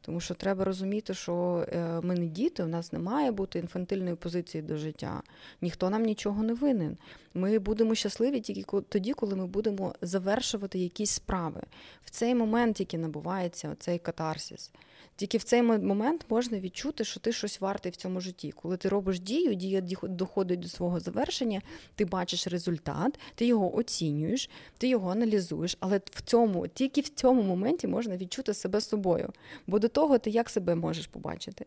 [0.07, 4.17] Тому що треба розуміти, що е, ми не діти, у нас не має бути інфантильної
[4.17, 5.23] позиції до життя.
[5.61, 6.97] Ніхто нам нічого не винен.
[7.35, 11.62] Ми будемо щасливі тільки тоді, коли ми будемо завершувати якісь справи.
[12.05, 14.71] В цей момент тільки набувається цей катарсис.
[15.16, 18.53] Тільки в цей момент можна відчути, що ти щось вартий в цьому житті.
[18.53, 21.62] Коли ти робиш дію, дія доходить до свого завершення,
[21.94, 27.42] ти бачиш результат, ти його оцінюєш, ти його аналізуєш, але в цьому, тільки в цьому
[27.42, 29.33] моменті можна відчути себе собою.
[29.66, 31.66] Бо до того ти як себе можеш побачити.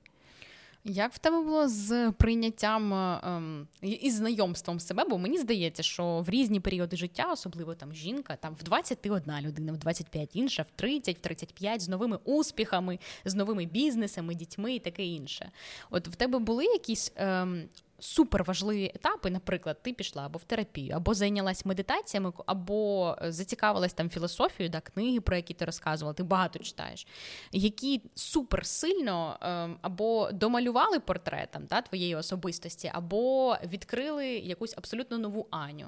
[0.89, 5.05] Як в тебе було з прийняттям ем, і знайомством себе?
[5.09, 9.73] Бо мені здається, що в різні періоди життя, особливо там жінка, там в 21 людина,
[9.73, 14.79] в 25 інша, в 30, в 35, з новими успіхами, з новими бізнесами, дітьми і
[14.79, 15.51] таке інше.
[15.89, 17.63] От в тебе були якісь ем,
[17.99, 24.09] суперважливі етапи, наприклад, ти пішла або в терапію, або зайнялась медитаціями, або е, зацікавилась там
[24.09, 27.07] філософією, да, книги, про які ти розказувала, ти багато читаєш,
[27.51, 35.87] які суперсильно ем, або домалювали портретом да, твоєї особистості, або відкрили якусь абсолютно нову Аню.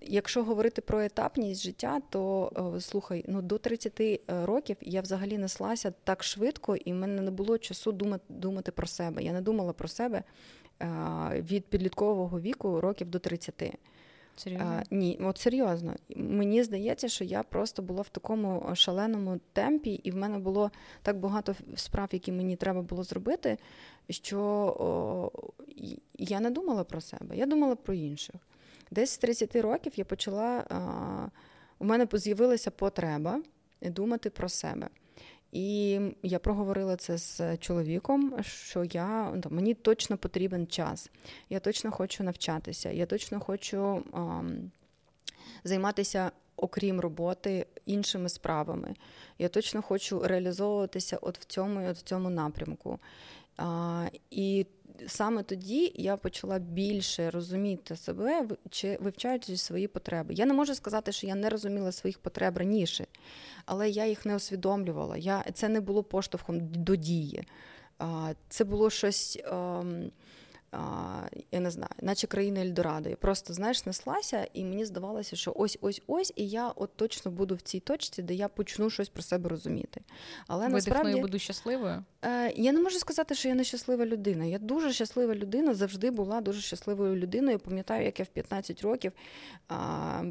[0.00, 5.38] Якщо говорити про етапність життя, то е, слухай, ну до 30 е, років я взагалі
[5.38, 9.22] неслася так швидко, і в мене не було часу думати думати про себе.
[9.22, 10.22] Я не думала про себе
[11.32, 13.74] від підліткового віку років до 30.
[14.36, 14.66] Серйозно?
[14.66, 15.94] А, ні, от серйозно.
[16.16, 20.70] Мені здається, що я просто була в такому шаленому темпі, і в мене було
[21.02, 23.58] так багато справ, які мені треба було зробити,
[24.08, 24.40] що
[24.78, 25.30] о,
[26.18, 28.36] я не думала про себе, я думала про інших.
[28.90, 30.64] Десь з 30 років я почала,
[31.78, 33.42] у мене з'явилася потреба
[33.82, 34.88] думати про себе.
[35.54, 41.10] І я проговорила це з чоловіком, що я мені точно потрібен час,
[41.50, 44.42] я точно хочу навчатися, я точно хочу а,
[45.64, 48.94] займатися, окрім роботи, іншими справами.
[49.38, 52.98] Я точно хочу реалізовуватися от в цьому от в цьому напрямку.
[53.56, 54.66] А, І
[55.06, 60.34] саме тоді я почала більше розуміти себе, чи вивчаючи свої потреби.
[60.34, 63.06] Я не можу сказати, що я не розуміла своїх потреб раніше,
[63.64, 65.16] але я їх не усвідомлювала.
[65.16, 67.44] Я, Це не було поштовхом до дії.
[68.48, 69.38] Це було щось.
[69.44, 70.10] Ем,
[71.52, 73.08] я не знаю, наче країна Ельдорадо.
[73.08, 77.30] Я просто знаєш, неслася, і мені здавалося, що ось ось ось, і я от точно
[77.30, 80.00] буду в цій точці, де я почну щось про себе розуміти.
[80.46, 82.04] Але насправді я буду щасливою.
[82.22, 84.44] Е, я не можу сказати, що я не щаслива людина.
[84.44, 87.58] Я дуже щаслива людина, завжди була дуже щасливою людиною.
[87.58, 89.12] Пам'ятаю, як я в 15 років
[89.68, 90.22] а,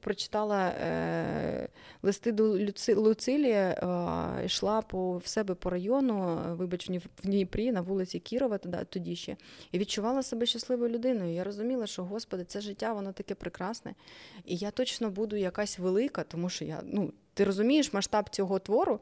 [0.00, 1.68] прочитала е,
[2.02, 7.80] листи до Люци, Луцилія, а, йшла по в себе по району, вибач, в Дніпрі, на
[7.80, 9.36] вулиці Кірова, тоді ще.
[9.72, 11.34] І відчувала себе щасливою людиною.
[11.34, 13.94] Я розуміла, що Господи, це життя, воно таке прекрасне.
[14.44, 17.12] І я точно буду якась велика, тому що я ну.
[17.34, 19.00] Ти розумієш масштаб цього твору?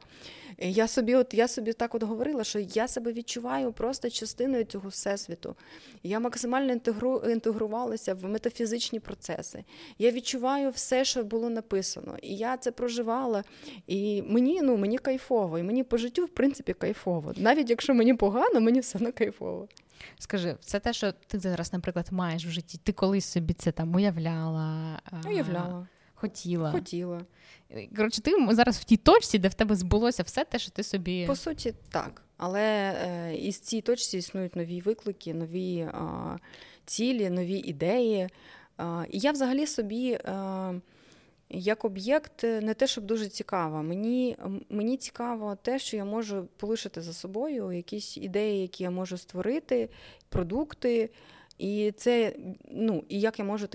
[0.57, 4.89] Я собі от я собі так от говорила, що я себе відчуваю просто частиною цього
[4.89, 5.55] всесвіту.
[6.03, 9.63] Я максимально інтегру, інтегрувалася в метафізичні процеси.
[9.99, 12.17] Я відчуваю все, що було написано.
[12.21, 13.43] І я це проживала.
[13.87, 17.33] І мені ну, мені кайфово, і мені по життю, в принципі, кайфово.
[17.37, 19.67] Навіть якщо мені погано, мені все одно кайфово.
[20.19, 23.95] Скажи, це те, що ти зараз, наприклад, маєш в житті, ти колись собі це там
[23.95, 24.99] уявляла?
[25.27, 25.87] Уявляла.
[26.13, 26.71] Хотіла.
[26.71, 27.21] Хотіла.
[27.95, 31.25] Коротше, ти зараз в тій точці, де в тебе збулося все те, що ти собі.
[31.25, 32.21] По суті, так.
[32.37, 35.93] Але е, із цій точці існують нові виклики, нові е,
[36.85, 38.17] цілі, нові ідеї.
[38.19, 38.29] Е,
[39.09, 40.19] і я взагалі собі.
[41.53, 43.81] Е, як об'єкт не те, щоб дуже цікава.
[43.81, 44.37] Мені
[44.69, 49.89] мені цікаво те, що я можу полишити за собою якісь ідеї, які я можу створити,
[50.29, 51.09] продукти.
[51.57, 52.35] І це
[52.71, 53.67] ну і як я можу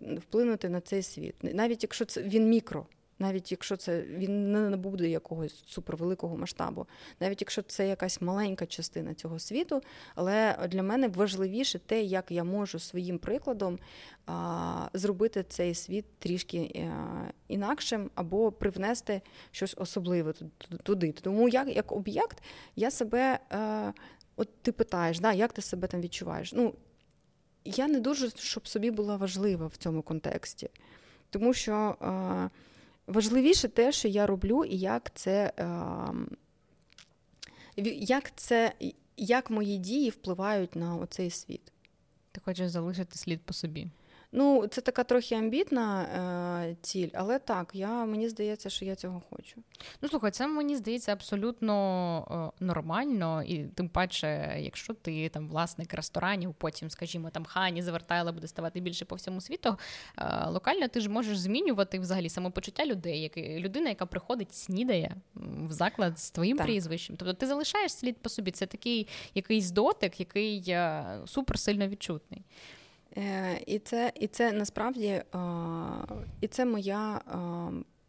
[0.00, 2.86] вплинути на цей світ, навіть якщо це він мікро
[3.22, 6.86] навіть якщо це він не набуде якогось супервеликого масштабу,
[7.20, 9.80] навіть якщо це якась маленька частина цього світу,
[10.14, 13.78] але для мене важливіше те, як я можу своїм прикладом
[14.26, 16.92] а, зробити цей світ трішки е,
[17.48, 20.34] інакшим або привнести щось особливе
[20.82, 21.12] туди.
[21.12, 22.42] Тому як як об'єкт
[22.76, 23.92] я себе, а, е,
[24.36, 26.52] от ти питаєш, да, як ти себе там відчуваєш?
[26.52, 26.74] Ну,
[27.64, 30.70] я не дуже щоб собі була важлива в цьому контексті,
[31.30, 31.96] тому що.
[32.00, 32.48] А,
[33.06, 36.28] Важливіше те, що я роблю, і як це, ем,
[37.96, 38.72] як це,
[39.16, 41.72] як мої дії впливають на оцей світ.
[42.32, 43.88] Ти хочеш залишити слід по собі.
[44.34, 49.22] Ну, це така трохи амбітна е, ціль, але так, я, мені здається, що я цього
[49.30, 49.62] хочу.
[50.02, 55.94] Ну, слухай, це мені здається абсолютно е, нормально, і тим паче, якщо ти там власник
[55.94, 59.78] ресторанів, потім, скажімо, там хані завертайла буде ставати більше по всьому світу.
[60.18, 65.72] Е, локально ти ж можеш змінювати взагалі самопочуття людей, як людина, яка приходить, снідає в
[65.72, 66.66] заклад з твоїм так.
[66.66, 67.16] прізвищем.
[67.16, 68.50] Тобто ти залишаєш слід по собі.
[68.50, 72.42] Це такий якийсь дотик, який е, супер сильно відчутний.
[73.16, 75.22] Е, і це і це насправді
[76.40, 77.20] і це моя.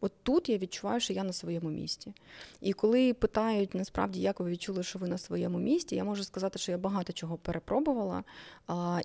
[0.00, 2.12] От тут я відчуваю, що я на своєму місці.
[2.60, 6.58] І коли питають насправді, як ви відчули, що ви на своєму місці, я можу сказати,
[6.58, 8.24] що я багато чого перепробувала.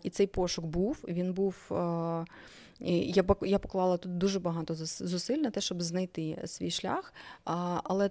[0.04, 1.06] І цей пошук був.
[1.08, 1.56] Він був.
[3.42, 7.14] Я поклала тут дуже багато зусиль на те, щоб знайти свій шлях.
[7.84, 8.10] Але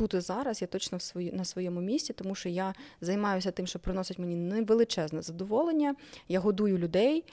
[0.00, 3.66] тут і зараз я точно в свої, на своєму місці, тому що я займаюся тим,
[3.66, 5.94] що приносить мені невеличезне задоволення.
[6.28, 7.24] Я годую людей,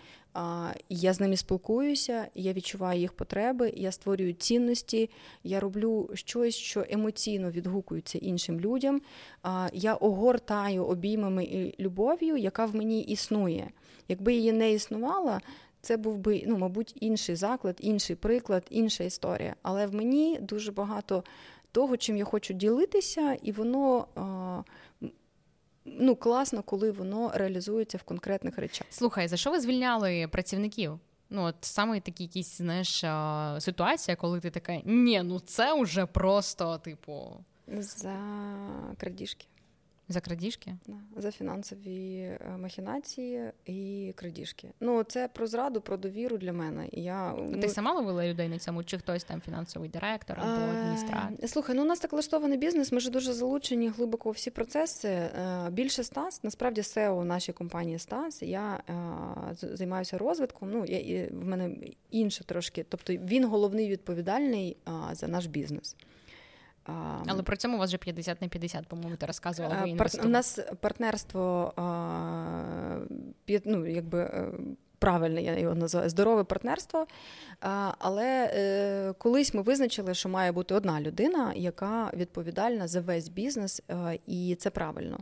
[0.90, 5.10] я з ними спілкуюся, я відчуваю їх потреби, я створюю цінності,
[5.44, 9.02] я роблю щось, що емоційно відгукується іншим людям.
[9.74, 13.70] Я огортаю обіймами і любов'ю, яка в мені існує.
[14.08, 15.42] Якби її не існувала.
[15.82, 19.56] Це був би, ну, мабуть, інший заклад, інший приклад, інша історія.
[19.62, 21.24] Але в мені дуже багато
[21.72, 24.08] того, чим я хочу ділитися, і воно.
[25.86, 28.88] Ну, класно, коли воно реалізується в конкретних речах.
[28.90, 31.00] Слухай, за що ви звільняли працівників?
[31.30, 33.04] Ну, от саме такі якісь, знаєш,
[33.64, 37.34] ситуація, коли ти така, ні, ну це вже просто, типу.
[37.68, 38.16] За
[38.98, 39.46] крадіжки.
[40.10, 40.76] За крадіжки?
[41.18, 44.72] За фінансові е, махінації і крадіжки.
[44.80, 46.90] Ну, це про зраду, про довіру для мене.
[46.92, 47.70] Я, Ти ну...
[47.70, 51.50] сама ловила людей на цьому, чи хтось там фінансовий директор або е, адміністратор?
[51.50, 55.10] Слухай, ну у нас так влаштований бізнес, ми ж дуже залучені глибоко у всі процеси.
[55.10, 58.42] Е, більше Стас, насправді SEO нашій компанії Стас.
[58.42, 58.84] Я
[59.62, 60.72] займаюся розвитком.
[60.72, 61.76] Ну, я, в мене
[62.12, 62.86] інше трошки.
[62.90, 64.78] Тобто він головний відповідальний
[65.12, 65.96] за наш бізнес.
[67.28, 69.76] Але при цьому у вас вже 50 на 50, по-моєму, ти розказувала.
[69.86, 70.10] Ви Пар...
[70.24, 71.74] У нас партнерство
[73.66, 74.24] ну, якби.
[74.24, 77.08] правильно, правильне, я його називаю здорове партнерство.
[78.00, 83.82] Але е, колись ми визначили, що має бути одна людина, яка відповідальна за весь бізнес,
[83.90, 85.18] е, і це правильно.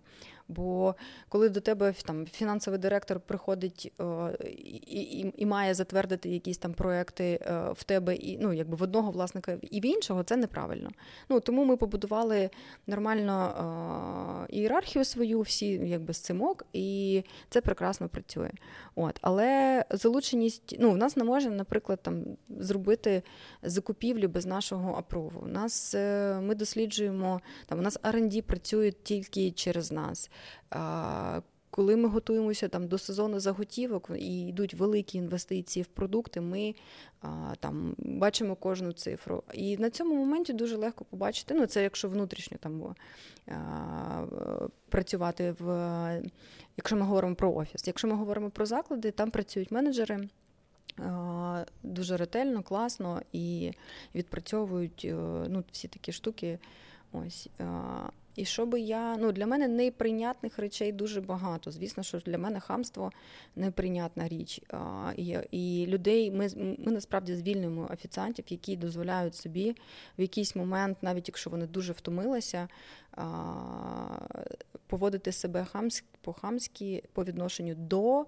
[0.48, 0.96] Бо
[1.30, 4.06] коли до тебе там фінансовий директор приходить е,
[4.46, 8.84] і і, і має затвердити якісь там проекти е, в тебе і ну якби в
[8.84, 10.90] одного власника і в іншого, це неправильно.
[11.30, 12.50] Ну тому ми побудували
[12.88, 18.52] нормально е, ієрархію свою, всі якби з цимок, і це прекрасно працює.
[18.96, 23.24] От, але залученість, ну в нас не може, наприклад, там зробити
[23.64, 25.40] закупівлю без нашого апрову.
[25.44, 25.94] У нас
[26.42, 27.80] ми досліджуємо там.
[27.80, 30.30] У нас R&D працює тільки через нас.
[31.70, 36.76] Коли ми готуємося там до сезону заготівок і йдуть великі інвестиції в продукти, ми
[37.60, 39.44] там бачимо кожну цифру.
[39.54, 41.54] І на цьому моменті дуже легко побачити.
[41.54, 42.96] Ну, це якщо внутрішньо там
[44.90, 46.22] працювати в
[46.78, 47.88] якщо ми говоримо про офіс.
[47.88, 50.30] Якщо ми говоримо про заклади, там працюють менеджери.
[51.84, 53.72] Дуже ретельно, класно і
[54.16, 55.08] відпрацьовують
[55.48, 56.60] ну, всі такі штуки.
[57.12, 57.50] Ось
[58.36, 61.72] і щоб я ну для мене неприйнятних речей дуже багато.
[61.72, 63.12] Звісно, що для мене хамство
[63.56, 64.62] неприйнятна річ.
[64.70, 69.76] А, І і людей ми ми насправді звільнимо офіціантів, які дозволяють собі
[70.18, 72.68] в якийсь момент, навіть якщо вони дуже втомилися,
[73.12, 73.26] а,
[74.88, 78.26] поводити себе хамськи по хамськи по відношенню до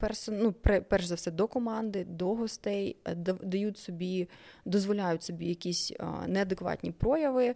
[0.00, 0.52] персон, ну,
[0.88, 2.96] перш за все до команди, до гостей,
[3.42, 4.28] дають собі,
[4.64, 5.92] дозволяють собі якісь
[6.26, 7.54] неадекватні прояви.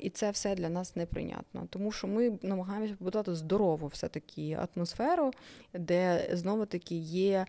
[0.00, 5.30] І це все для нас неприйнятно, тому що ми намагаємося побудувати здорову все-таки атмосферу,
[5.74, 7.46] де знову таки є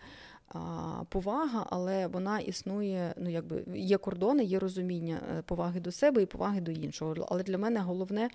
[1.10, 3.14] повага, але вона існує.
[3.18, 7.28] Ну якби є кордони, є розуміння е, поваги до себе і поваги до іншого.
[7.30, 8.30] Але для мене головне,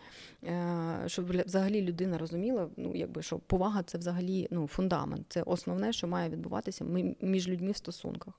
[0.44, 5.92] е, щоб взагалі людина розуміла, ну якби що повага це взагалі ну фундамент, це основне,
[5.92, 6.84] що має відбуватися
[7.20, 8.34] між людьми в стосунках.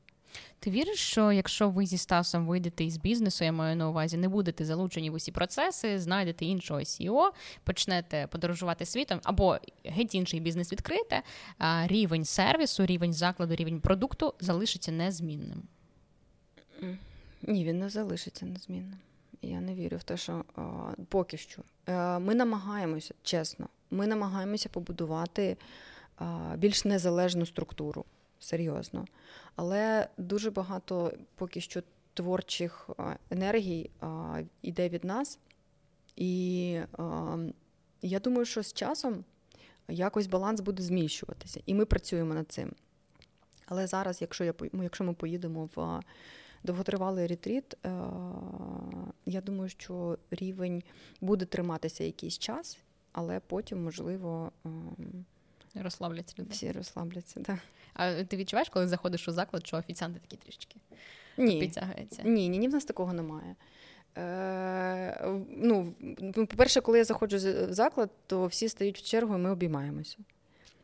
[0.60, 4.30] Ти віриш, що якщо ви зі Стасом вийдете із бізнесу, я маю на увазі, не
[4.30, 7.30] будете залучені в усі процеси, знайдете іншого CEO,
[7.64, 11.22] почнете подорожувати світом, або геть інший бізнес відкрите,
[11.86, 15.64] рівень сервісу, рівень закладу, рівень продукту залишиться незмінним?
[17.42, 18.98] Ні, він не залишиться незмінним.
[19.42, 20.62] Я не вірю в те, що а,
[21.10, 21.62] поки що.
[21.86, 25.58] А, е, ми намагаємося, чесно, ми намагаємося побудувати
[26.18, 28.06] а, більш незалежну структуру
[28.40, 29.06] серйозно.
[29.56, 31.82] Але дуже багато поки що
[32.14, 32.90] творчих
[33.30, 33.90] енергій
[34.62, 35.40] йде від нас.
[36.16, 36.70] І
[38.02, 39.24] я думаю, що з часом
[39.88, 42.72] якось баланс буде зміщуватися, і ми працюємо над цим.
[43.66, 46.02] Але зараз, якщо я якщо ми поїдемо в
[46.64, 47.78] довготривалий ретріт,
[49.26, 50.84] я думаю, що рівень
[51.22, 52.80] буде триматися якийсь час,
[53.12, 54.52] але потім, можливо,
[55.82, 56.50] розслабляться люди.
[56.52, 57.60] Всі розслабляться, так.
[57.94, 60.76] А ти відчуваєш, коли заходиш у заклад, що офіціанти такі трішки
[61.38, 61.60] ні.
[61.60, 62.22] підтягуються?
[62.26, 63.56] Ні, ні, ні, в нас такого немає.
[64.18, 65.94] Е, ну,
[66.34, 70.18] По-перше, коли я заходжу в заклад, то всі стають в чергу і ми обіймаємося.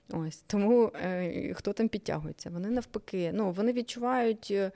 [0.10, 2.50] Ось Тому е, хто там підтягується?
[2.50, 4.72] Вони навпаки, ну, вони відчувають е,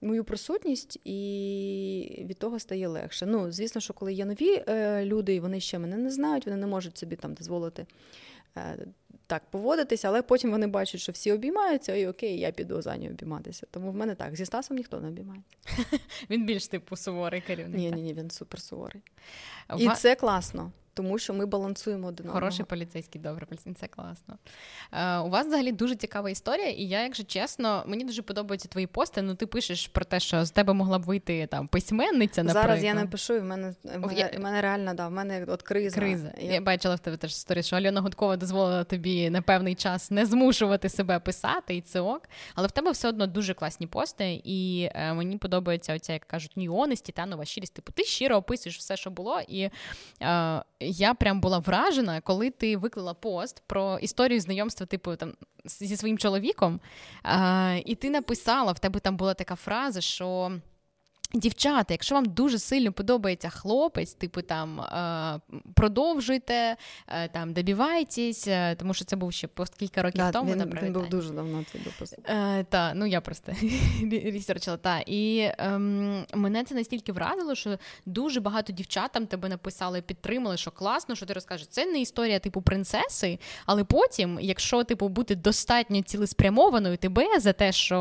[0.00, 3.26] мою присутність, і від того стає легше.
[3.26, 6.58] Ну, Звісно, що коли є нові е, люди, і вони ще мене не знають, вони
[6.58, 7.86] не можуть собі там дозволити.
[8.56, 8.86] Е,
[9.26, 13.10] так поводитися, але потім вони бачать, що всі обіймаються, і окей, я піду за нього
[13.10, 13.66] обійматися.
[13.70, 14.36] Тому в мене так.
[14.36, 15.56] Зі Стасом ніхто не обіймається.
[16.30, 17.76] Він більш типу суворий керівник.
[17.76, 19.02] Ні, ні, ні, він супер суворий.
[19.78, 22.34] І це класно тому що ми балансуємо один одного.
[22.34, 24.38] Хороший поліцейський, добре, це класно.
[24.92, 28.86] Е, У вас взагалі дуже цікава історія, і я, якщо чесно, мені дуже подобаються твої
[28.86, 29.22] пости.
[29.22, 32.42] Ну, ти пишеш про те, що з тебе могла б вийти там письменниця.
[32.42, 32.66] наприклад.
[32.66, 35.62] Зараз я напишу, і в мене в мене, в мене реально да, в мене от
[35.62, 35.96] криза.
[36.00, 36.32] Криза.
[36.40, 36.52] Я...
[36.52, 40.26] я бачила в тебе теж історію, що Альона Гудкова дозволила тобі на певний час не
[40.26, 42.28] змушувати себе писати, і це ок.
[42.54, 46.56] Але в тебе все одно дуже класні пости, і е, мені подобається оця, як кажуть,
[46.56, 47.74] нюонесті та нова щирість.
[47.74, 49.70] Типу, ти щиро описуєш все, що було, і
[50.22, 55.32] е, я прям була вражена, коли ти виклала пост про історію знайомства, типу там
[55.64, 56.80] зі своїм чоловіком,
[57.22, 60.52] а, і ти написала, в тебе там була така фраза, що.
[61.34, 65.40] Дівчата, якщо вам дуже сильно подобається хлопець, типу там е,
[65.74, 66.76] продовжуйте,
[67.08, 70.52] е, там добівайтесь, е, тому що це був ще пост кілька років да, тому.
[70.52, 72.16] Він, він був дуже давно цей допуск.
[72.68, 73.52] Та, ну я просто
[74.32, 74.76] ресерчила.
[74.76, 75.00] Та.
[75.06, 80.70] І ем, мене це настільки вразило, що дуже багато дівчат там тебе написали, підтримали, що
[80.70, 81.66] класно, що ти розкажеш.
[81.66, 87.72] Це не історія типу принцеси, але потім, якщо типу бути достатньо цілеспрямованою тебе за те,
[87.72, 87.98] що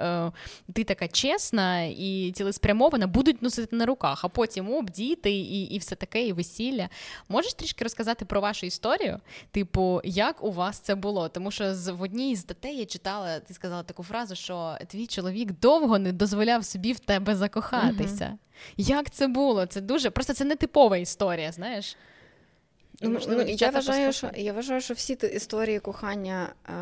[0.00, 0.32] е,
[0.72, 5.62] ти така чесна і цілеспрямована, цілеспрямована, будуть носити на руках, а потім об діти і
[5.62, 6.88] і все таке, і весілля.
[7.28, 9.20] Можеш трішки розказати про вашу історію?
[9.50, 11.28] Типу, як у вас це було?
[11.28, 15.52] Тому що в одній з статей я читала, ти сказала таку фразу, що твій чоловік
[15.60, 18.26] довго не дозволяв собі в тебе закохатися.
[18.26, 18.38] Угу.
[18.76, 19.66] Як це було?
[19.66, 21.96] Це дуже просто це не типова історія, знаєш.
[23.00, 26.48] Ну, Можливо, ну, я вважаю, що я вважаю, що всі історії кохання.
[26.64, 26.72] А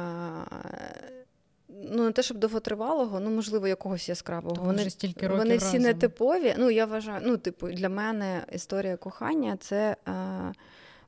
[1.90, 4.56] ну не те, щоб довготривалого, ну можливо, якогось яскравого.
[4.56, 5.82] То вони стільки років вони всі разом.
[5.82, 6.54] не типові.
[6.58, 10.52] Ну я вважаю, ну типу, для мене історія кохання це е,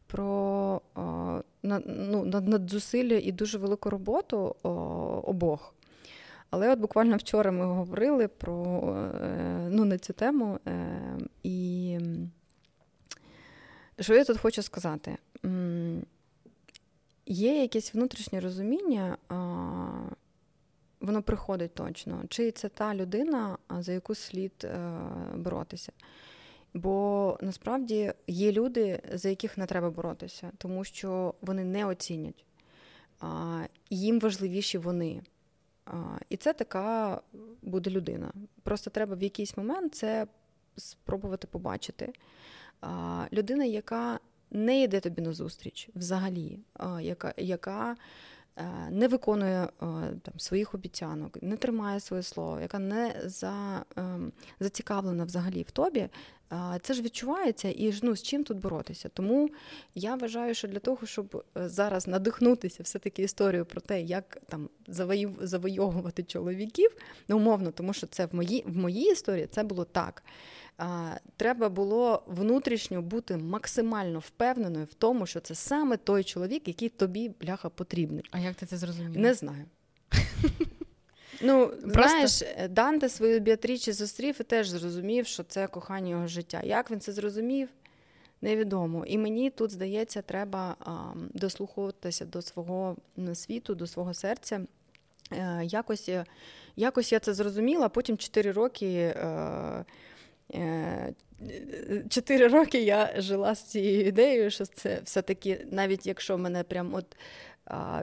[0.06, 1.00] про е,
[1.62, 4.68] ну, надзусилля і дуже велику роботу о,
[5.26, 5.74] обох.
[6.50, 8.82] Але от буквально вчора ми говорили про
[9.22, 10.58] е, ну, на цю тему.
[10.68, 11.98] Е, і
[14.00, 15.16] що я тут хочу сказати?
[17.26, 19.16] Є якесь внутрішнє розуміння,
[21.02, 22.24] воно приходить точно.
[22.28, 25.00] Чи це та людина, за яку слід е,
[25.34, 25.92] боротися?
[26.74, 32.44] Бо насправді є люди, за яких не треба боротися, тому що вони не оцінять.
[33.90, 35.22] Їм важливіші вони.
[36.28, 37.20] І це така
[37.62, 38.32] буде людина.
[38.62, 40.26] Просто треба в якийсь момент це
[40.76, 42.12] спробувати побачити.
[43.32, 44.20] Людина, яка
[44.50, 46.58] не йде тобі на зустріч взагалі,
[47.00, 47.96] яка яка
[48.90, 49.68] не виконує е,
[50.22, 56.00] там своїх обіцянок, не тримає своє слово, яка не за, ем, зацікавлена взагалі в тобі,
[56.00, 56.10] е,
[56.82, 59.08] це ж відчувається і ж ну, з чим тут боротися.
[59.08, 59.50] Тому
[59.94, 64.68] я вважаю, що для того, щоб зараз надихнутися все-таки історію про те, як там
[65.40, 66.96] завойовувати чоловіків,
[67.28, 70.22] ну умовно, тому що це в моїй в моїй історії це було так.
[71.36, 77.30] Треба було внутрішньо бути максимально впевненою в тому, що це саме той чоловік, який тобі
[77.40, 78.24] бляха потрібний.
[78.30, 79.18] А як ти це зрозумів?
[79.18, 79.64] Не знаю.
[81.44, 82.08] Ну, Просто...
[82.08, 86.60] знаєш, Данте свою Біатрічі зустрів і теж зрозумів, що це кохання його життя.
[86.64, 87.68] Як він це зрозумів,
[88.40, 89.04] невідомо.
[89.06, 90.92] І мені тут, здається, треба а,
[91.34, 92.96] дослуховуватися до свого
[93.34, 94.60] світу, до свого серця.
[95.32, 96.10] Е, якось
[96.76, 99.14] якось я це зрозуміла, потім 4 роки.
[99.16, 99.84] Е,
[102.08, 107.16] чотири роки я жила з цією ідеєю, що це все-таки, навіть якщо мене прям от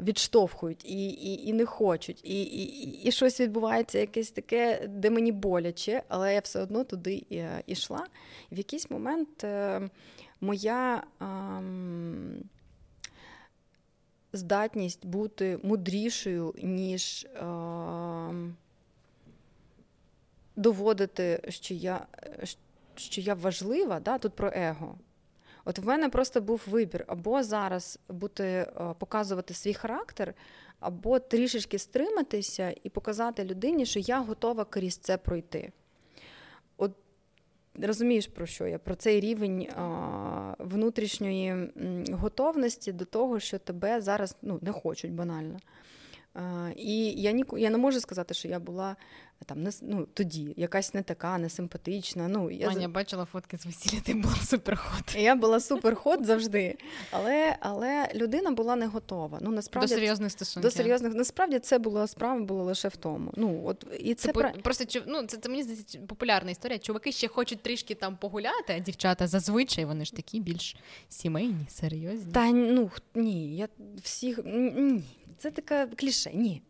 [0.01, 5.31] відштовхують і і, і не хочуть, і і, і щось відбувається, якесь таке, де мені
[5.31, 7.23] боляче, але я все одно туди
[7.67, 8.05] йшла.
[8.51, 9.45] В якийсь момент
[10.41, 12.43] моя ем,
[14.33, 17.27] здатність бути мудрішою, ніж
[20.60, 22.07] доводити, що я
[22.95, 24.95] що я важлива, да, тут про его.
[25.66, 28.68] От в мене просто був вибір або зараз бути, е,
[28.99, 30.34] показувати свій характер,
[30.80, 35.72] або трішечки стриматися і показати людині, що я готова крізь це пройти.
[36.78, 36.91] От
[37.82, 38.80] розумієш, про що я?
[38.80, 41.72] Про цей рівень а, внутрішньої
[42.12, 45.60] готовності до того, що тебе зараз ну, не хочуть банально.
[46.75, 48.95] І я ні, я не можу сказати, що я була
[49.45, 52.27] там не ну, тоді якась не така, не симпатична.
[52.27, 55.03] Ну, я Аня, бачила фотки з весілля, ти була суперход.
[55.17, 56.77] Я була суперход завжди.
[57.11, 59.37] Але але людина була не готова.
[59.41, 60.71] Ну, насправді, До серйозних стосунків.
[60.71, 63.31] До серйозних насправді це була справа була лише в тому.
[63.35, 64.51] Ну, от, і Це, це про...
[64.63, 66.79] просто ну, це, це мені здається популярна історія.
[66.79, 70.75] Чуваки ще хочуть трішки там погуляти, а дівчата зазвичай вони ж такі більш
[71.09, 72.31] сімейні, серйозні.
[72.31, 73.67] Та ну ні, я
[74.03, 75.03] всіх ні.
[75.39, 76.61] Це така кліше, ні.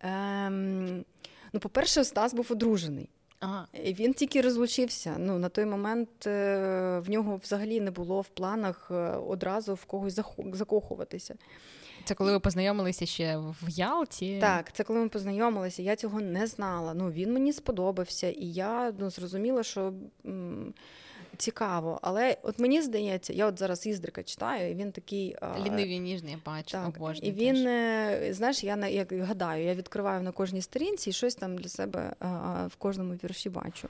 [0.00, 1.04] Ем,
[1.52, 3.08] Ну, по-перше, Стас був одружений.
[3.40, 3.66] Ага.
[3.74, 5.14] Він тільки розлучився.
[5.18, 9.84] Ну, На той момент е, в нього взагалі не було в планах е, одразу в
[9.84, 10.20] когось
[10.52, 11.34] закохуватися.
[12.04, 14.38] Це коли ви познайомилися ще в Ялті?
[14.40, 15.82] Так, це коли ми познайомилися.
[15.82, 16.94] Я цього не знала.
[16.94, 19.92] Ну, Він мені сподобався, і я ну, зрозуміла, що.
[20.26, 20.74] М-
[21.36, 21.98] цікаво.
[22.02, 26.70] Але от мені здається, я от зараз Іздрика читаю, і він такий лінивий ніжний, бачу,
[26.72, 28.36] так, І він, теж.
[28.36, 32.14] Знаєш, я як гадаю, я відкриваю на кожній сторінці і щось там для себе
[32.66, 33.88] в кожному вірші бачу.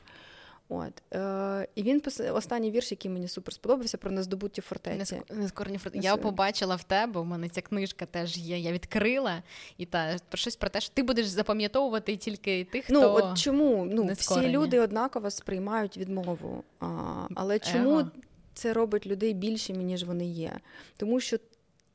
[0.69, 2.21] От е, І він пис...
[2.21, 5.23] останній вірш, який мені супер сподобався, про нездобуті фортеці.
[5.31, 6.05] Нескорені фортеці.
[6.05, 8.59] Я побачила в тебе, у мене ця книжка теж є.
[8.59, 9.43] Я відкрила
[9.79, 13.27] і та про щось про те, що ти будеш запам'ятовувати тільки тих, ну, хто Ну
[13.27, 16.87] от чому ну всі люди однаково сприймають відмову, а,
[17.35, 17.91] але чому?
[17.91, 18.11] Его.
[18.55, 20.53] Це робить людей більшими, ніж вони є,
[20.97, 21.37] тому що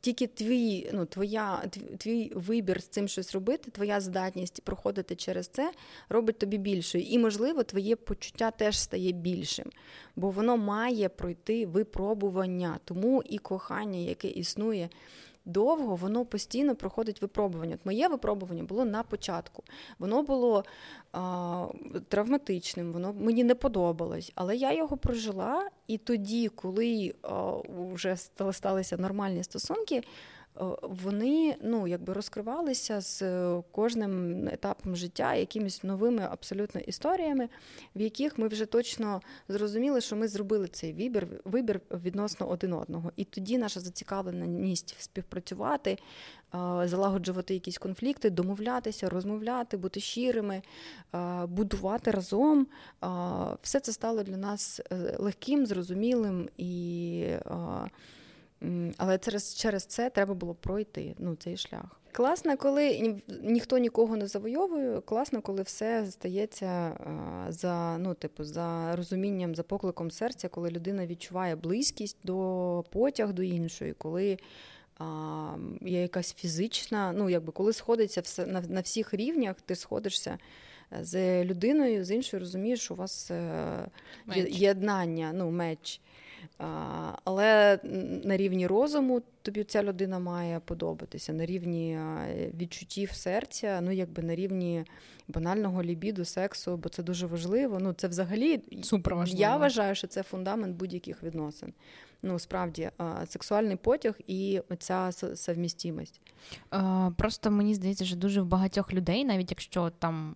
[0.01, 1.63] тільки твій, ну, твоя,
[1.97, 5.71] твій вибір з цим щось робити, твоя здатність проходити через це
[6.09, 7.03] робить тобі більшою.
[7.03, 9.65] І, можливо, твоє почуття теж стає більшим,
[10.15, 14.89] бо воно має пройти випробування, тому і кохання, яке існує
[15.49, 17.75] довго воно постійно проходить випробування.
[17.75, 19.63] От Моє випробування було на початку.
[19.99, 20.63] Воно було
[21.11, 21.67] а,
[22.07, 27.53] травматичним, воно мені не подобалось, але я його прожила, і тоді, коли а,
[27.93, 28.15] вже
[28.51, 30.03] сталися нормальні стосунки.
[30.59, 37.49] Е, вони ну, якби розкривалися з е, кожним етапом життя якимись новими абсолютно історіями,
[37.95, 43.11] в яких ми вже точно зрозуміли, що ми зробили цей вибір вибір відносно один одного.
[43.15, 45.97] І тоді наша зацікавленість співпрацювати, е,
[46.87, 50.61] залагоджувати якісь конфлікти, домовлятися, розмовляти, бути щирими,
[51.47, 52.67] будувати разом.
[53.61, 54.81] Все це стало для нас
[55.17, 57.25] легким, зрозумілим і.
[58.97, 61.99] Але через через це треба було пройти ну, цей шлях.
[62.11, 66.97] Класно, коли ніхто нікого не завойовує, класно, коли все стається
[67.49, 73.43] за ну, типу, за розумінням, за покликом серця, коли людина відчуває близькість до потяг до
[73.43, 74.37] іншої, коли
[74.97, 80.37] а, є якась фізична, ну якби коли сходиться все на, на всіх рівнях, ти сходишся.
[81.01, 83.89] З людиною, з іншою розумієш, у вас е,
[84.47, 86.01] єднання, ну, меч.
[87.23, 87.79] Але
[88.23, 91.99] на рівні розуму тобі ця людина має подобатися, на рівні
[92.59, 94.85] відчуттів серця, ну якби на рівні
[95.27, 97.79] банального лібіду, сексу, бо це дуже важливо.
[97.81, 99.41] Ну це взагалі Супер важливо.
[99.41, 101.73] Я вважаю, що це фундамент будь-яких відносин.
[102.23, 102.89] Ну справді
[103.27, 106.21] сексуальний потяг і оця совмістимість.
[107.17, 110.35] Просто мені здається, що дуже в багатьох людей, навіть якщо там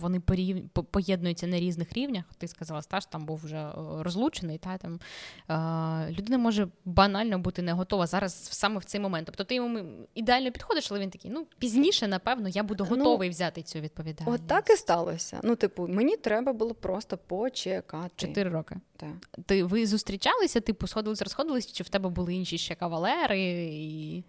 [0.00, 0.68] вони порів...
[0.68, 2.24] поєднуються на різних рівнях.
[2.38, 4.58] Ти сказала, стаж там був вже е, розлучений.
[4.58, 5.00] Та там
[5.50, 9.26] е, людина може банально бути не готова зараз саме в цей момент.
[9.26, 9.80] Тобто ти йому
[10.14, 13.80] ідеально підходиш, але він такий, ну пізніше, напевно, я буду ну, готовий ну, взяти цю
[13.80, 14.42] відповідальність.
[14.42, 15.40] От так і сталося.
[15.42, 18.10] Ну, типу, мені треба було просто почекати.
[18.16, 18.76] Чотири роки.
[18.96, 19.44] Так.
[19.46, 20.60] Ти ви зустрічалися?
[20.60, 23.40] Типу, сходились, розходились, чи в тебе були інші ще кавалери?
[23.72, 24.24] І...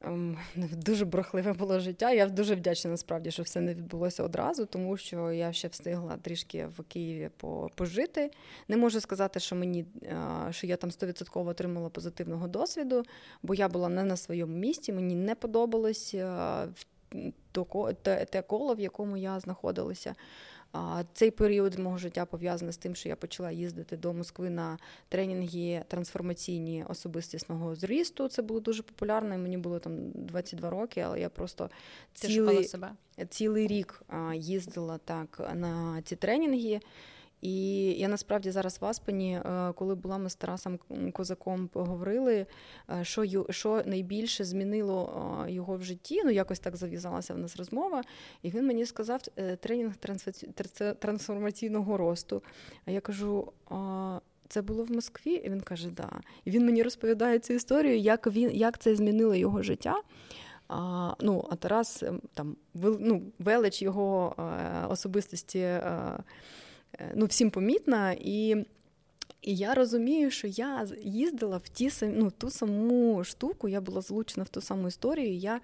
[0.00, 2.12] Ем, дуже брехливе було життя.
[2.12, 6.66] Я дуже вдячна насправді, що все не відбулося одразу, тому що я ще встигла трішки
[6.66, 7.30] в Києві
[7.74, 8.30] пожити.
[8.68, 13.02] Не можу сказати, що мені е, що я там 100% отримала позитивного досвіду,
[13.42, 16.68] бо я була не на своєму місці, мені не подобалось е,
[18.30, 20.14] те коло, в якому я знаходилася.
[21.12, 25.84] Цей період мого життя пов'язаний з тим, що я почала їздити до Москви на тренінги
[25.88, 28.28] трансформаційні особистісного зрісту.
[28.28, 29.38] Це було дуже популярно.
[29.38, 31.70] Мені було там 22 роки, але я просто
[32.14, 32.70] цілий,
[33.28, 34.02] цілий рік
[34.34, 36.80] їздила так на ці тренінги.
[37.46, 40.78] І я насправді зараз в Аспені, е, коли була ми з Тарасом
[41.12, 42.46] Козаком, поговорили,
[42.90, 46.22] е, що що найбільше змінило е, його в житті.
[46.24, 48.02] Ну, якось так зав'язалася в нас розмова.
[48.42, 49.20] І він мені сказав
[49.60, 49.94] тренінг
[50.98, 52.42] трансформаційного росту.
[52.84, 53.52] А я кажу.
[54.48, 56.10] Це було в Москві, і він каже, да.
[56.44, 60.02] І він мені розповідає цю історію, як він як це змінило його життя.
[60.68, 62.02] А, Ну, а Тарас
[62.34, 64.34] там ну, велич його
[64.90, 65.80] особистості
[67.14, 68.12] ну, всім помітна.
[68.20, 68.66] І
[69.42, 74.44] і я розумію, що я їздила в ті ну, ту саму штуку, я була залучена
[74.44, 75.34] в ту саму історію.
[75.34, 75.60] Я,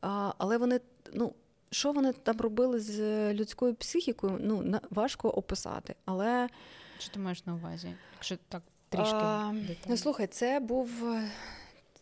[0.00, 0.80] а, Але вони,
[1.12, 1.34] ну,
[1.70, 2.98] що вони там робили з
[3.34, 5.94] людською психікою, ну, важко описати.
[6.04, 6.48] Але...
[6.98, 7.94] Що ти маєш на увазі?
[8.14, 9.14] Якщо так трішки.
[9.14, 9.54] А,
[9.88, 10.90] ну, Слухай, це був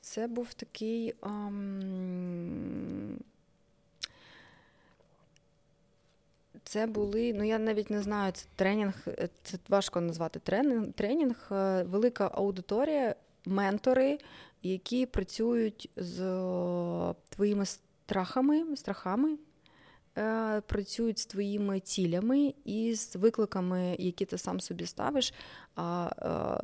[0.00, 1.14] це був такий.
[1.20, 3.18] Ам...
[6.68, 8.94] Це були, ну я навіть не знаю, це тренінг,
[9.42, 10.92] це важко назвати тренінг.
[10.92, 11.46] Тренінг,
[11.90, 13.14] велика аудиторія,
[13.46, 14.18] ментори,
[14.62, 16.18] які працюють з
[17.28, 19.36] твоїми страхами, страхами,
[20.66, 25.34] працюють з твоїми цілями і з викликами, які ти сам собі ставиш.
[25.76, 26.10] А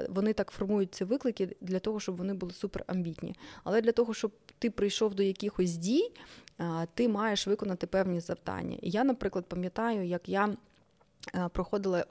[0.09, 3.35] вони так формують ці виклики для того, щоб вони були суперамбітні.
[3.65, 6.13] Але для того, щоб ти прийшов до якихось дій,
[6.95, 8.79] ти маєш виконати певні завдання.
[8.83, 10.57] І я, наприклад, пам'ятаю, як я.
[11.53, 12.05] Проходили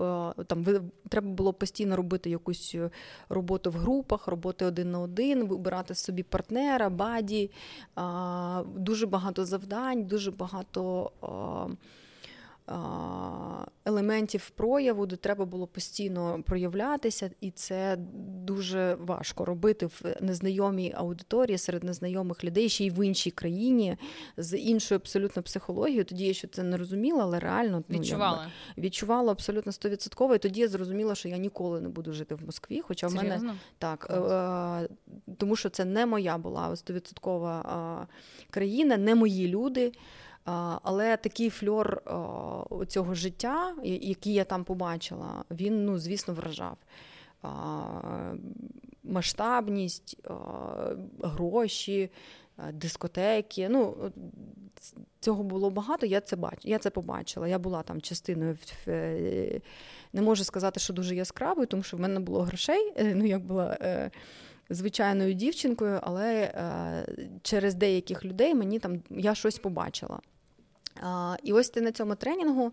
[0.48, 0.66] там,
[1.10, 2.90] треба було постійно робити якусь е,
[3.30, 7.52] роботу в групах, роботи один на один, вибирати собі партнера, buddy,
[8.76, 11.12] дуже багато завдань, дуже багато
[13.86, 17.98] елементів прояву, де треба було постійно проявлятися, і це
[18.46, 23.98] дуже важко робити в незнайомій аудиторії серед незнайомих людей, ще й в іншій країні
[24.38, 26.04] з іншою абсолютно психологією.
[26.04, 30.36] Тоді я ще це не розуміла, але реально ну, відчувала якби, відчувала абсолютно стовідсотково.
[30.36, 32.82] І тоді я зрозуміла, що я ніколи не буду жити в Москві.
[32.82, 33.36] Хоча Серйозно?
[33.38, 34.90] в мене так, е,
[35.38, 38.08] тому що це не моя була стовідсоткова
[38.50, 39.92] країна, не мої люди.
[40.84, 42.02] Але такий фльор
[42.88, 46.78] цього життя, який я там побачила, він, ну, звісно, вражав.
[49.04, 50.18] Масштабність,
[51.22, 52.10] гроші,
[52.74, 53.70] дискотеки.
[53.70, 54.12] Ну,
[55.20, 56.58] Цього було багато, я це бач...
[56.64, 57.48] я це побачила.
[57.48, 59.62] Я була там частиною е,
[60.14, 62.94] не можу сказати, що дуже яскравою, тому що в мене не було грошей.
[62.98, 64.12] Е, ну, як була е,
[64.70, 66.54] звичайною дівчинкою, але
[67.42, 70.20] через деяких людей мені там я щось побачила.
[71.44, 72.72] І ось ти на цьому тренінгу,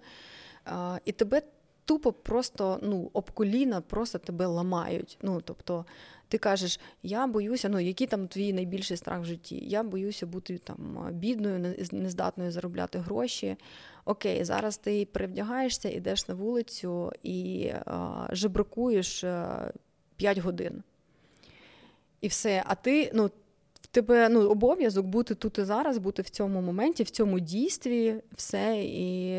[1.05, 1.43] і тебе
[1.85, 5.19] тупо просто ну, об коліна просто тебе ламають.
[5.23, 5.85] Ну, тобто,
[6.29, 9.59] ти кажеш, я боюся, ну який там твій найбільший страх в житті?
[9.67, 13.57] Я боюся бути там бідною, нездатною заробляти гроші.
[14.05, 19.25] Окей, зараз ти перевдягаєшся, йдеш на вулицю і а, жебракуєш
[20.17, 20.83] 5 годин.
[22.21, 22.63] І все.
[22.67, 23.31] А ти, ну,
[23.91, 28.83] тебе ну, обов'язок бути тут і зараз, бути в цьому моменті, в цьому дійстві, все.
[28.83, 29.31] І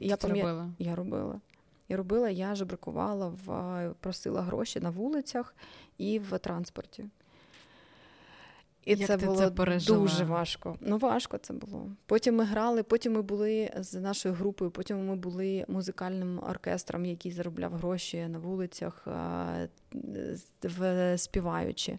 [0.00, 0.72] я пам'ятаю.
[0.78, 1.40] Я робила.
[1.88, 5.54] Я робила, я жебракувала, в, просила гроші на вулицях
[5.98, 7.04] і в транспорті.
[8.84, 10.76] І Як це ти було це дуже важко.
[10.80, 11.90] Ну, важко це було.
[12.06, 17.32] Потім ми грали, потім ми були з нашою групою, потім ми були музикальним оркестром, який
[17.32, 19.06] заробляв гроші на вулицях,
[21.16, 21.98] співаючи.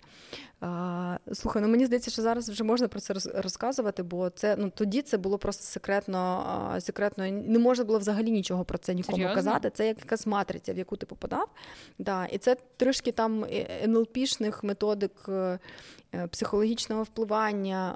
[1.34, 5.02] Слухай, ну мені здається, що зараз вже можна про це розказувати, бо це ну тоді
[5.02, 7.28] це було просто секретно, секретно.
[7.28, 9.36] Не можна було взагалі нічого про це нікому Серйозно?
[9.36, 9.70] казати.
[9.70, 11.48] Це як якась матриця, в яку ти попадав.
[12.00, 12.26] Да.
[12.26, 13.46] І це трішки там
[13.84, 15.60] НЛПшних методик е,
[16.16, 17.96] е, психологічного впливання.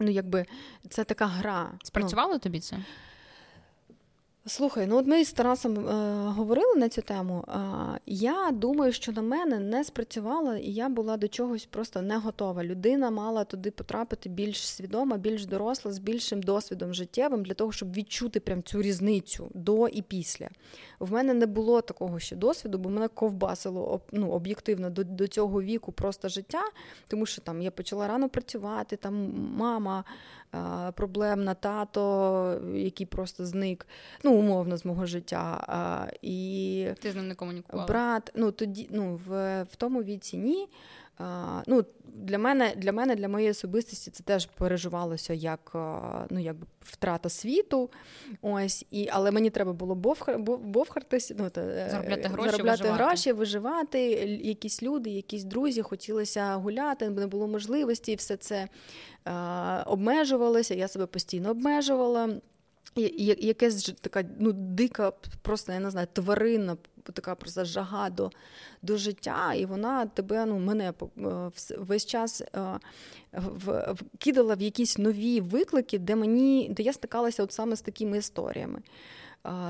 [0.00, 0.46] Ну, якби
[0.88, 1.70] це така гра.
[1.82, 2.76] Спрацювало ну, тобі це?
[4.48, 5.92] Слухай, ну от ми з Тарасом е,
[6.30, 7.44] говорили на цю тему.
[7.48, 12.18] Е, я думаю, що на мене не спрацювало, і я була до чогось просто не
[12.18, 12.64] готова.
[12.64, 17.92] Людина мала туди потрапити більш свідома, більш доросла, з більшим досвідом життєвим для того, щоб
[17.92, 20.48] відчути прям цю різницю до і після.
[20.98, 25.62] В мене не було такого ще досвіду, бо мене ковбасило ну, об'єктивно до до цього
[25.62, 26.62] віку просто життя,
[27.08, 30.04] тому що там я почала рано працювати, там мама
[30.94, 33.86] проблемна, тато, який просто зник,
[34.24, 36.12] ну, умовно, з мого життя.
[36.22, 37.88] І Ти з ним не комунікувала?
[37.88, 40.68] Брат, ну тоді ну, в, в тому віці ні.
[41.66, 45.70] Ну, Для мене, для мене, для моєї особистості це теж переживалося як
[46.30, 47.90] ну, як втрата світу.
[48.42, 53.04] Ось, і, Але мені треба було бовхар, бовхартись, ну, та, е, заробляти гроші, заробляти виживати.
[53.04, 54.00] гроші, виживати.
[54.42, 58.68] Якісь люди, якісь друзі, хотілося гуляти, не було можливості, і все це
[59.24, 60.74] uh, обмежувалося.
[60.74, 62.40] Я себе постійно обмежувала.
[62.96, 65.12] Якась така ну, дика,
[65.42, 66.76] просто я не знаю, тварина,
[67.12, 68.30] така просто жага до
[68.82, 72.78] до життя, і вона тебе, ну, мене е, весь час е,
[73.32, 77.80] в, в, кидала в якісь нові виклики, де мені, де я стикалася от саме з
[77.80, 78.82] такими історіями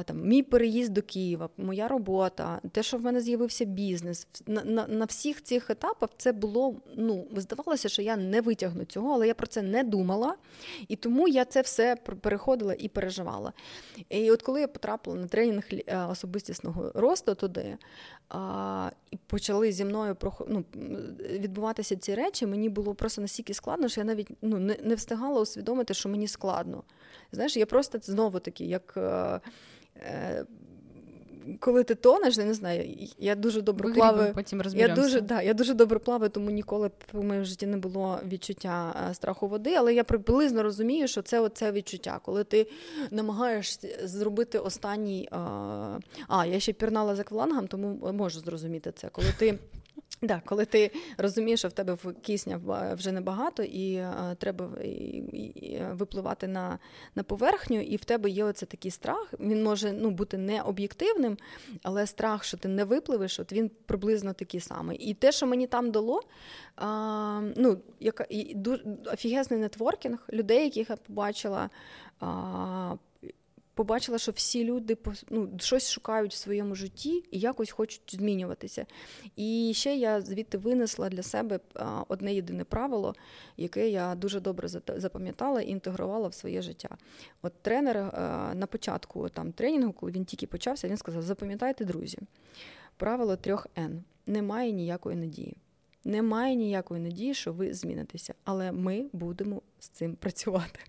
[0.04, 4.26] там Мій переїзд до Києва, моя робота, те, що в мене з'явився бізнес.
[4.46, 9.14] На на, на всіх цих етапах це було, ну, здавалося, що я не витягну цього,
[9.14, 10.34] але я про це не думала.
[10.88, 13.52] І тому я це все переходила і переживала.
[14.08, 17.76] І от коли я потрапила на тренінг е, особистісного росту туди,
[18.28, 20.16] а, і почали зі мною
[20.48, 20.64] ну,
[21.30, 25.40] відбуватися ці речі, мені було просто настільки складно, що я навіть ну, не, не встигала
[25.40, 26.82] усвідомити, що мені складно.
[27.32, 28.98] Знаєш, я просто знову таки, як.
[30.02, 30.44] Е, е,
[31.60, 34.34] коли ти тонеш, я не знаю, я дуже добре плаваю.
[34.34, 38.20] Потім я дуже да, я дуже добре плаваю, тому ніколи в моєму житті не було
[38.28, 39.74] відчуття е, страху води.
[39.74, 42.66] Але я приблизно розумію, що це оце відчуття, коли ти
[43.10, 45.28] намагаєшся зробити останній.
[46.28, 49.08] А, я ще пірнала за аквалангом, тому можу зрозуміти це.
[49.08, 49.58] Коли ти
[50.22, 52.60] Да, коли ти розумієш, що в тебе кисня
[52.94, 56.78] вже небагато, і а, треба і, і, випливати на
[57.14, 59.34] на поверхню, і в тебе є оце такий страх.
[59.40, 61.38] Він може ну, бути не об'єктивним,
[61.82, 64.98] але страх, що ти не випливеш, от він приблизно такий самий.
[64.98, 66.22] І те, що мені там дало,
[66.76, 71.70] а, ну, яка, і, дуже, офігезний нетворкінг людей, яких я побачила.
[72.20, 72.94] А,
[73.76, 74.96] побачила, що всі люди
[75.30, 78.86] ну, щось шукають в своєму житті і якось хочуть змінюватися.
[79.36, 81.60] І ще я звідти винесла для себе
[82.08, 83.14] одне єдине правило,
[83.56, 86.88] яке я дуже добре запам'ятала і інтегрувала в своє життя.
[87.42, 87.96] От тренер
[88.54, 92.18] на початку там тренінгу, коли він тільки почався, він сказав: Запам'ятайте, друзі,
[92.96, 94.04] правило трьох Н.
[94.26, 95.56] Немає ніякої надії.
[96.04, 100.80] Немає ніякої надії, що ви змінитеся, але ми будемо з цим працювати.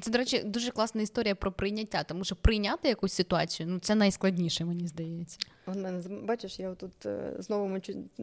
[0.00, 3.94] Це, до речі, дуже класна історія про прийняття, тому що прийняти якусь ситуацію ну це
[3.94, 5.38] найскладніше, мені здається.
[5.66, 7.80] Мене бачиш, я тут е, знову ми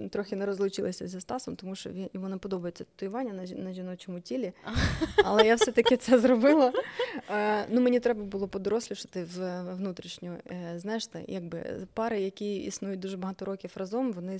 [0.09, 4.53] трохи не розлучилася зі Стасом, тому що йому не подобається татуювання на на жіночому тілі.
[5.23, 6.73] Але я все-таки це зробила.
[7.29, 10.37] Е, ну мені треба було подорослішати в внутрішню.
[10.51, 14.39] Е, знаєш, якби пари, які існують дуже багато років разом, вони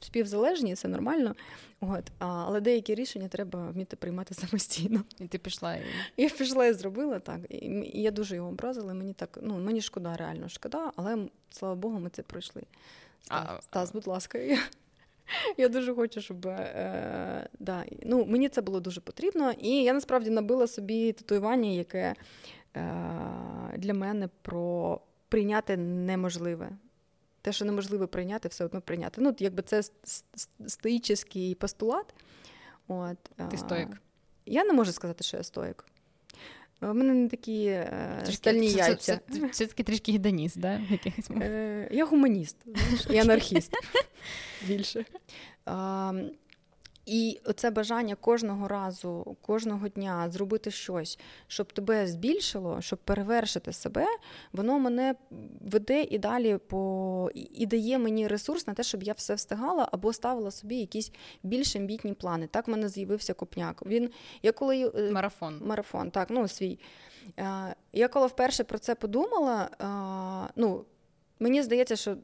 [0.00, 1.34] співзалежні, це нормально.
[1.80, 5.04] От, але деякі рішення треба вміти приймати самостійно.
[5.20, 5.82] І ти пішла і
[6.16, 7.40] І пішла і зробила так.
[7.50, 8.94] І я дуже його образила.
[8.94, 11.18] Мені так, ну мені шкода, реально шкода, але
[11.50, 12.62] слава Богу, ми це пройшли.
[13.22, 14.58] Стас, а, Стас будь ласка, я,
[15.56, 19.52] я дуже хочу, щоб е, да, ну, мені це було дуже потрібно.
[19.52, 22.14] І я насправді набила собі татуювання, яке
[22.76, 26.70] е, для мене про прийняти неможливе.
[27.46, 29.20] Те, що неможливо прийняти, все одно прийняти.
[29.20, 29.82] Ну, якби це
[30.66, 32.14] стоїчний постулат.
[32.88, 33.16] От,
[33.50, 33.88] Ти стоїк.
[34.46, 35.84] Я не можу сказати, що я стоїк.
[36.82, 39.20] У мене не такі е, стальні це, яйця.
[39.28, 40.80] Це, це, все-таки трішки гедоніст, да?
[41.30, 43.72] Е, Я гуманіст знаєш, і анархіст
[44.66, 45.04] більше.
[47.06, 54.06] І оце бажання кожного разу, кожного дня зробити щось, щоб тебе збільшило, щоб перевершити себе,
[54.52, 55.14] воно мене
[55.60, 60.12] веде і далі по і дає мені ресурс на те, щоб я все встигала або
[60.12, 62.46] ставила собі якісь більш амбітні плани.
[62.46, 63.82] Так в мене з'явився копняк.
[63.86, 64.10] Він
[64.42, 65.60] я коли е, марафон.
[65.64, 66.78] Марафон, так, ну свій.
[67.38, 70.84] Е, я коли вперше про це подумала, е, ну
[71.40, 72.16] мені здається, що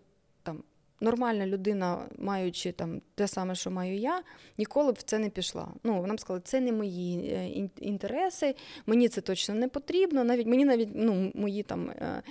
[1.03, 4.23] нормальна людина, маючи там те саме, що маю я,
[4.59, 5.69] ніколи б в це не пішла.
[5.85, 7.49] Ну, Вона б сказала, це не мої е,
[7.81, 8.55] інтереси,
[8.87, 10.25] мені це точно не потрібно.
[10.25, 11.91] Навіть мені навіть ну, мої там.
[11.91, 12.23] Е,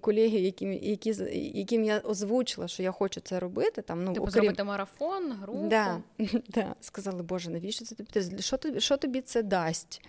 [0.00, 1.14] колеги, яким які,
[1.54, 3.82] яким я озвучила, що я хочу це робити.
[3.82, 4.32] Там, ну, Типу окрім...
[4.32, 5.68] зробити марафон, групу.
[5.68, 6.02] Да,
[6.48, 6.74] да.
[6.80, 8.42] Сказали, Боже, навіщо це тобі?
[8.42, 10.02] Що тобі, що тобі це дасть?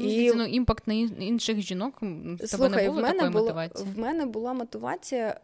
[0.00, 0.32] І...
[0.36, 3.88] Ну, імпакт на інших жінок в Слухай, тебе не було в мене такої було, мотивації?
[3.94, 5.40] В мене була мотивація,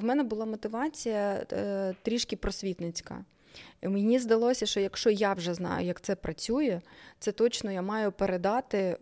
[0.00, 3.24] в мене була мотивація е, трішки просвітницька.
[3.82, 6.80] Мені здалося, що якщо я вже знаю, як це працює,
[7.18, 8.96] це точно я маю передати е,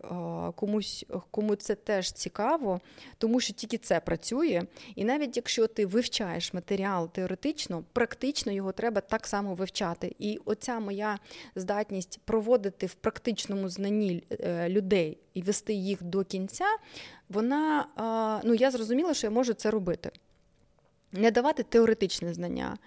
[0.55, 2.81] комусь, кому це теж цікаво,
[3.17, 4.63] тому що тільки це працює.
[4.95, 10.15] І навіть якщо ти вивчаєш матеріал теоретично, практично його треба так само вивчати.
[10.19, 11.19] І оця моя
[11.55, 16.65] здатність проводити в практичному знанні е, людей і вести їх до кінця,
[17.29, 17.87] вона
[18.43, 20.11] ну я зрозуміла, що я можу це робити.
[21.11, 22.77] Не давати теоретичне знання,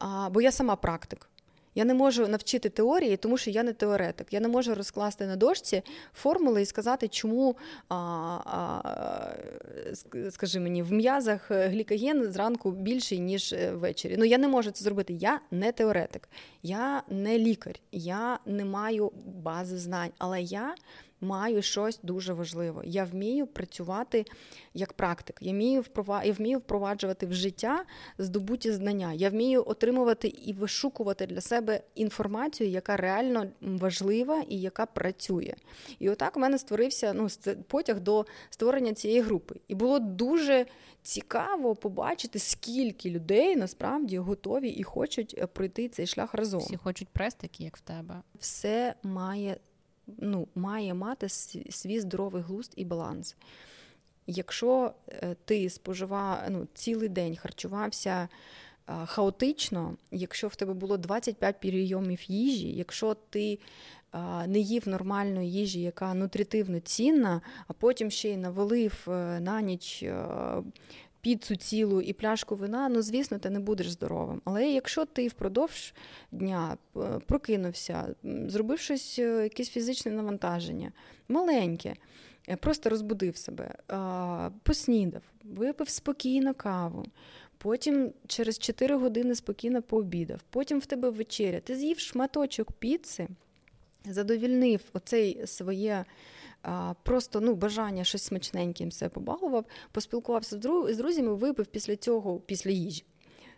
[0.00, 1.28] а, бо я сама практик.
[1.74, 4.32] Я не можу навчити теорії, тому що я не теоретик.
[4.32, 5.82] Я не можу розкласти на дошці
[6.14, 7.56] формули і сказати, чому,
[7.88, 7.96] а,
[8.44, 9.32] а,
[10.30, 14.16] скажи мені, в м'язах глікоген зранку більший, ніж е, ввечері.
[14.18, 15.12] Ну я не можу це зробити.
[15.12, 16.28] Я не теоретик,
[16.62, 20.74] я не лікар, я не маю бази знань, але я
[21.20, 22.82] маю щось дуже важливе.
[22.84, 24.24] Я вмію працювати
[24.74, 25.38] як практик.
[25.40, 26.26] Я вмію впровад...
[26.26, 27.84] я вмію впроваджувати в життя
[28.18, 29.12] здобуті знання.
[29.12, 35.54] Я вмію отримувати і вишукувати для себе інформацію, яка реально важлива і яка працює.
[35.98, 37.28] І отак у мене створився ну,
[37.68, 39.54] потяг до створення цієї групи.
[39.68, 40.66] І було дуже
[41.02, 46.60] цікаво побачити, скільки людей насправді готові і хочуть е, пройти цей шлях разом.
[46.60, 48.22] Всі хочуть прес такі, як в тебе.
[48.38, 49.56] Все має
[50.18, 53.36] ну, має мати свій здоровий глузд і баланс.
[54.26, 58.28] Якщо е, ти споживав ну, цілий день харчувався
[59.06, 63.58] хаотично, якщо в тебе було 25 прийомів їжі, якщо ти
[64.46, 70.02] не їв нормальної їжі, яка нутритивно цінна, а потім ще й навалив е, на ніч
[70.02, 70.24] е,
[71.28, 74.42] піцу цілу і пляшку вина, ну звісно, ти не будеш здоровим.
[74.44, 75.94] Але якщо ти впродовж
[76.32, 78.14] дня е, прокинувся,
[78.46, 80.92] зробив щось, е, якесь фізичне навантаження,
[81.28, 81.94] маленьке,
[82.48, 83.74] е, просто розбудив себе,
[84.62, 87.04] поснідав, випив спокійно каву.
[87.58, 91.60] Потім через 4 години спокійно пообідав, потім в тебе вечеря.
[91.60, 93.28] Ти з'їв шматочок піци,
[94.04, 96.04] задовільнив оцей своє
[97.02, 103.04] просто ну, бажання щось смачненьким все побалував, поспілкувався з друзями, випив після цього, після їжі.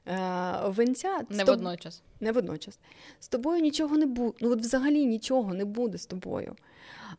[0.06, 2.02] Е, венця не водночас.
[2.20, 2.78] Не водночас.
[3.20, 4.32] З тобою нічого не буде.
[4.40, 6.56] Ну, от взагалі нічого не буде з тобою.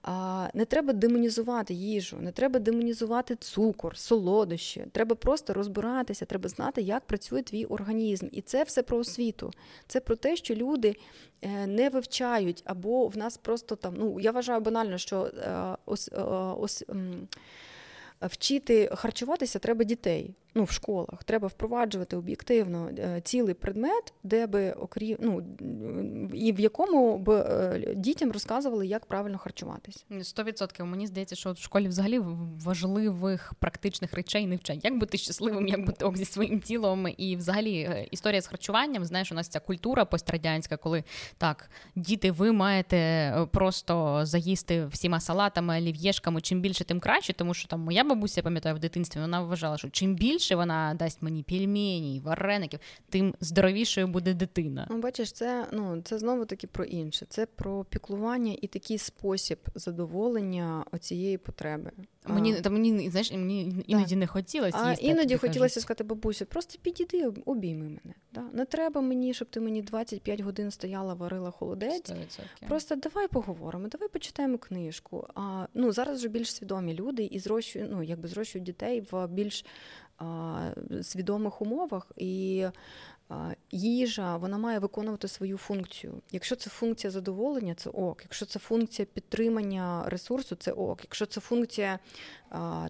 [0.03, 4.85] А, Не треба демонізувати їжу, не треба демонізувати цукор, солодощі.
[4.91, 8.27] Треба просто розбиратися, треба знати, як працює твій організм.
[8.31, 9.51] І це все про освіту.
[9.87, 10.95] Це про те, що люди
[11.41, 13.93] е, не вивчають, або в нас просто там.
[13.97, 16.09] Ну я вважаю банально, що е, ос,
[16.57, 16.83] ос,
[18.21, 21.23] вчити харчуватися треба дітей ну, в школах.
[21.23, 25.43] Треба впроваджувати об'єктивно е, цілий предмет, де би окрім ну,
[26.33, 29.39] і в якому б е, дітям розказували, як правильно.
[30.21, 30.85] Сто відсотків.
[30.85, 32.19] Мені здається, що в школі взагалі
[32.63, 34.85] важливих практичних речей не вчать.
[34.85, 39.05] Як бути щасливим, як бути ок зі своїм тілом, і взагалі е, історія з харчуванням.
[39.05, 41.03] Знаєш, у нас ця культура пострадянська, коли
[41.37, 47.67] так, діти, ви маєте просто заїсти всіма салатами, олів'єшками, чим більше, тим краще, тому що
[47.67, 51.43] там моя бабуся пам'ятаю в дитинстві, вона вважала, що чим більше більше вона дасть мені
[51.43, 52.79] пельмені, вареників,
[53.09, 54.87] тим здоровішою буде дитина.
[54.89, 57.25] Ну, бачиш, це ну це знову таки про інше.
[57.29, 61.91] Це про піклування і такий спосіб задоволення оцієї потреби.
[62.27, 64.19] Мені та мені знаєш, мені іноді да.
[64.19, 64.77] не хотілося.
[64.81, 65.83] А їсти, іноді хотілося кажуть.
[65.83, 68.15] сказати, бабусю, просто підійди, обійми мене.
[68.33, 68.41] Да?
[68.53, 72.11] Не треба мені, щоб ти мені 25 годин стояла, варила холодець.
[72.11, 72.67] 100%.
[72.67, 75.27] Просто давай поговоримо, давай почитаємо книжку.
[75.35, 79.65] А ну зараз вже більш свідомі люди і зрощують, ну якби зрощують дітей в більш
[81.01, 82.65] свідомих умовах, і
[83.71, 86.13] їжа вона має виконувати свою функцію.
[86.31, 88.21] Якщо це функція задоволення, це ок.
[88.23, 90.99] Якщо це функція підтримання ресурсу, це ок.
[91.03, 91.99] Якщо це функція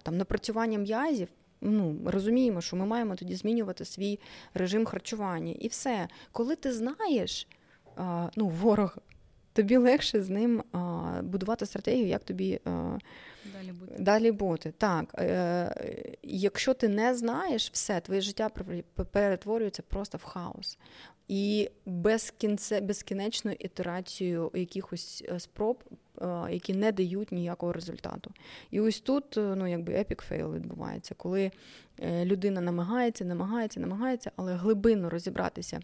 [0.04, 1.28] там напрацювання м'язів.
[1.62, 4.20] Ну, розуміємо, що ми маємо тоді змінювати свій
[4.54, 5.56] режим харчування.
[5.60, 6.08] І все.
[6.32, 7.48] Коли ти знаєш
[8.36, 8.96] ну, ворога,
[9.54, 10.64] тобі легше з ним
[11.24, 12.60] будувати стратегію, як тобі
[13.54, 13.96] Далі бути.
[14.00, 14.74] Далі бути.
[14.78, 15.16] Так.
[15.20, 18.50] Е, Якщо ти не знаєш, все, твоє життя
[19.12, 20.78] перетворюється просто в хаос.
[21.28, 25.84] І безкінце, безкінечною ітерацією якихось е, спроб,
[26.22, 28.32] е, які не дають ніякого результату.
[28.72, 31.52] І ось тут е, ну, якби epic fail відбувається, коли
[32.24, 35.80] людина намагається, намагається, намагається, але глибинно розібратися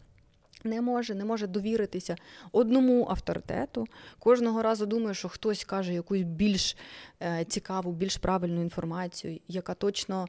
[0.64, 2.16] Не може, не може довіритися
[2.52, 3.88] одному авторитету.
[4.20, 6.78] Кожного разу думає, що хтось каже якусь більш
[7.22, 10.28] е, цікаву, більш правильну інформацію, яка точно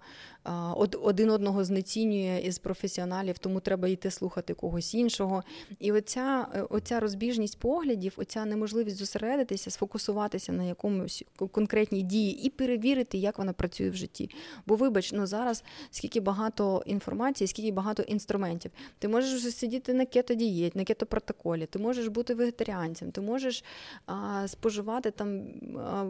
[1.03, 5.43] один одного знецінює із професіоналів, тому треба йти слухати когось іншого.
[5.79, 12.51] І оця е, оця розбіжність поглядів, оця неможливість зосередитися, сфокусуватися на якомусь конкретній дії і
[12.51, 14.31] перевірити, як вона працює в житті.
[14.67, 18.71] Бо, вибач, ну зараз скільки багато інформації, скільки багато інструментів.
[18.99, 23.65] Ти можеш вже сидіти на кетодієті, на кетопротоколі, ти можеш бути вегетаріанцем, ти можеш
[24.07, 25.43] а, споживати там
[25.79, 26.05] а,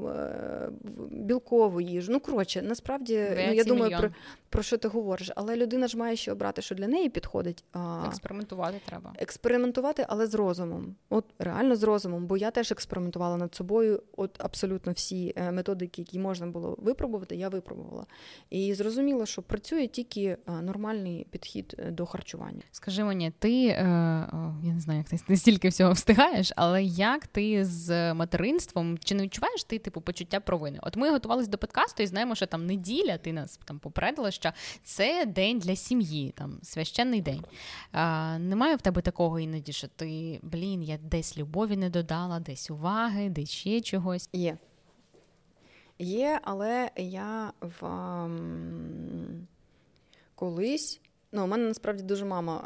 [1.10, 2.12] білкову їжу.
[2.12, 4.10] Ну, коротше, насправді, ну, я думаю, про,
[4.50, 7.64] про що ти говориш, але людина ж має ще обрати, що для неї підходить.
[7.72, 9.12] А, Експериментувати треба.
[9.18, 10.94] Експериментувати, але з розумом.
[11.10, 14.02] От реально з розумом, бо я теж експериментувала над собою.
[14.16, 18.06] От абсолютно всі е, методики, які можна було випробувати, я випробувала.
[18.50, 22.62] І зрозуміла, що працює тільки е, нормальний підхід е, до харчування.
[22.72, 23.62] Скажи мені, ти
[24.62, 29.22] я не знаю, як ти стільки всього встигаєш, але як ти з материнством чи не
[29.22, 30.78] відчуваєш ти типу почуття провини?
[30.82, 34.52] От ми готувалися до подкасту і знаємо, що там неділя, ти нас там попередила, що
[34.82, 37.44] це день для сім'ї, там священний день.
[37.92, 42.70] А, Немає в тебе такого іноді, що ти блін, я десь любові не додала, десь
[42.70, 44.28] уваги, десь ще чогось.
[44.32, 44.58] Є.
[45.98, 49.40] Є, але я в um,
[50.34, 51.00] колись
[51.32, 52.64] Ну, у мене насправді дуже мама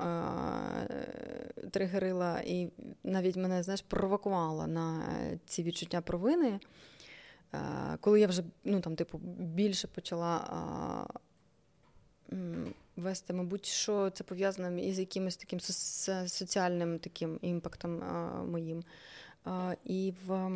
[0.91, 2.71] е- тригерила і
[3.05, 5.03] навіть мене знаєш, провокувала на
[5.47, 6.61] ці відчуття провини.
[7.55, 11.19] Е- коли я вже ну, там, типу, більше почала е-
[12.97, 15.61] вести, мабуть, що це пов'язано із якимось таким
[16.27, 18.03] соціальним таким імпактом
[18.51, 18.85] моїм.
[19.85, 20.51] І в...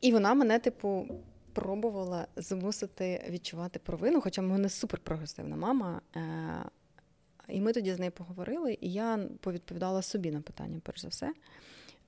[0.00, 1.08] І вона мене, типу,
[1.56, 6.00] пробувала змусити відчувати провину, хоча в мене супер прогресивна мама.
[6.16, 6.22] Е,
[7.48, 11.32] і ми тоді з нею поговорили, і я повідповідала собі на питання, перш за все,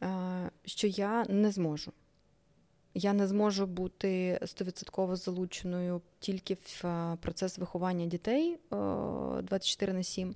[0.02, 1.92] е, що я не зможу.
[2.95, 10.34] Я не зможу бути стовідсотково залученою тільки в е, процес виховання дітей 24 на 7.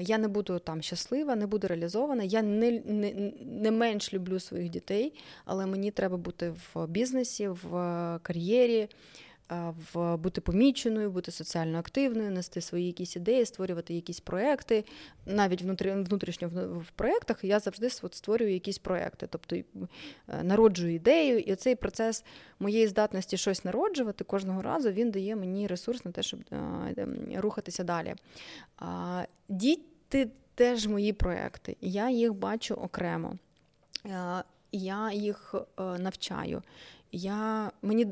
[0.00, 2.22] Я не буду там щаслива, не буду реалізована.
[2.22, 5.12] Я не, не, не менш люблю своїх дітей,
[5.44, 7.70] але мені треба бути в бізнесі, в
[8.22, 8.88] кар'єрі,
[9.92, 14.84] в бути поміченою, бути соціально активною, нести свої якісь ідеї, створювати якісь проекти.
[15.26, 19.64] Навіть внутрі, внутрішньо в, проєктах я завжди створюю якісь проекти, тобто е,
[20.42, 22.24] народжую ідею, і цей процес
[22.58, 26.40] моєї здатності щось народжувати кожного разу він дає мені ресурс на те, щоб
[27.36, 28.14] рухатися далі.
[29.48, 33.34] Діти теж мої проекти, я їх бачу окремо.
[34.72, 36.62] Я їх е, навчаю.
[37.12, 38.06] Я, Мені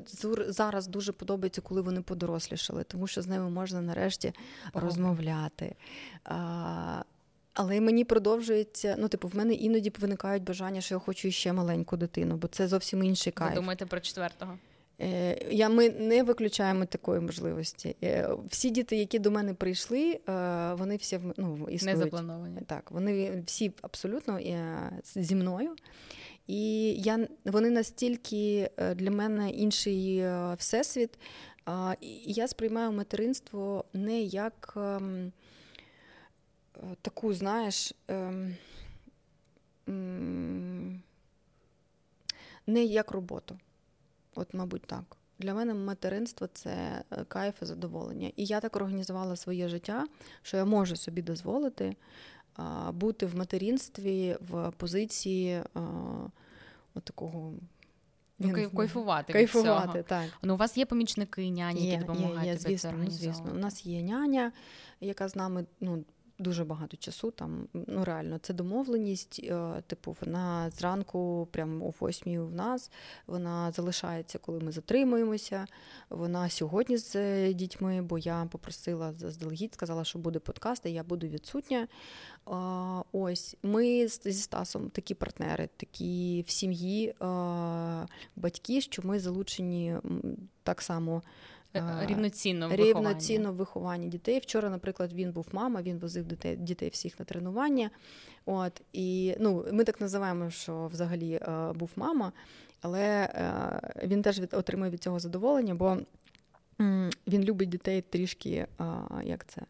[0.49, 4.32] зараз дуже подобається, коли вони подорослішали, тому що з ними можна нарешті
[4.74, 5.74] розмовляти.
[6.24, 7.03] А,
[7.55, 11.97] Але мені продовжується, ну, типу, в мене іноді виникають бажання, що я хочу ще маленьку
[11.97, 13.51] дитину, бо це зовсім інший кайф.
[13.51, 14.59] Ви думаєте про четвертого?
[15.01, 17.97] Е, я, Ми не виключаємо такої можливості.
[18.03, 21.82] Е, всі діти, які до мене прийшли, е, вони всі ну, існують.
[21.82, 22.61] Не заплановані.
[22.66, 24.40] Так, вони всі абсолютно
[25.05, 25.76] зі мною.
[26.47, 31.18] І я, вони настільки е, для мене інший е, всесвіт.
[32.01, 35.32] І я сприймаю материнство не як ем,
[36.76, 38.57] е, таку, знаєш, ем,
[42.66, 43.59] не як роботу.
[44.34, 45.16] От, мабуть, так.
[45.38, 48.30] Для мене материнство це кайф і задоволення.
[48.36, 50.07] І я так організувала своє життя,
[50.42, 51.97] що я можу собі дозволити
[52.93, 55.63] бути в материнстві в позиції
[56.95, 57.53] от такого.
[58.39, 59.33] Ну, кайфувати.
[59.33, 60.25] Кайфувати, від так.
[60.43, 62.45] Ну, у вас є помічники, няні, є, які допомагають.
[62.45, 63.51] Є, є, звісно, звісно.
[63.55, 64.53] У нас є няня,
[65.01, 66.05] яка з нами ну,
[66.39, 67.30] дуже багато часу.
[67.30, 69.41] Там ну реально це домовленість.
[69.45, 72.91] Е, типу, вона зранку, прямо о восьмій в нас.
[73.26, 75.66] Вона залишається, коли ми затримуємося.
[76.11, 81.03] Вона сьогодні з е, дітьми, бо я попросила заздалегідь, сказала, що буде подкаст, і я
[81.03, 81.89] буду відсутня.
[83.12, 87.14] Ось ми зі Стасом такі партнери, такі в сім'ї
[88.37, 89.97] батьки, що ми залучені
[90.62, 91.22] так само.
[91.77, 94.39] Е, рівноцінно в рівноцінно в вихованні дітей.
[94.39, 97.91] Вчора, наприклад, він був мама, він возив дітей дітей всіх на тренування.
[98.47, 102.33] От і ну, ми так називаємо, що взагалі е, був мама,
[102.83, 105.99] але е, він теж від отримує від цього задоволення, бо
[107.27, 108.66] він любить дітей трішки,
[109.24, 109.62] як це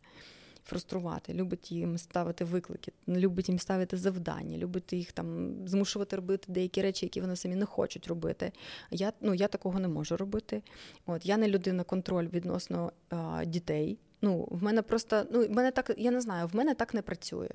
[0.66, 6.82] фруструвати, любить їм ставити виклики, любить їм ставити завдання, любить їх там змушувати робити деякі
[6.82, 8.52] речі, які вони самі не хочуть робити.
[8.90, 10.62] Я ну, я такого не можу робити.
[11.06, 13.98] От Я не людина контроль відносно а, дітей.
[14.22, 17.02] Ну, в мене просто ну в мене так, я не знаю, в мене так не
[17.02, 17.48] працює.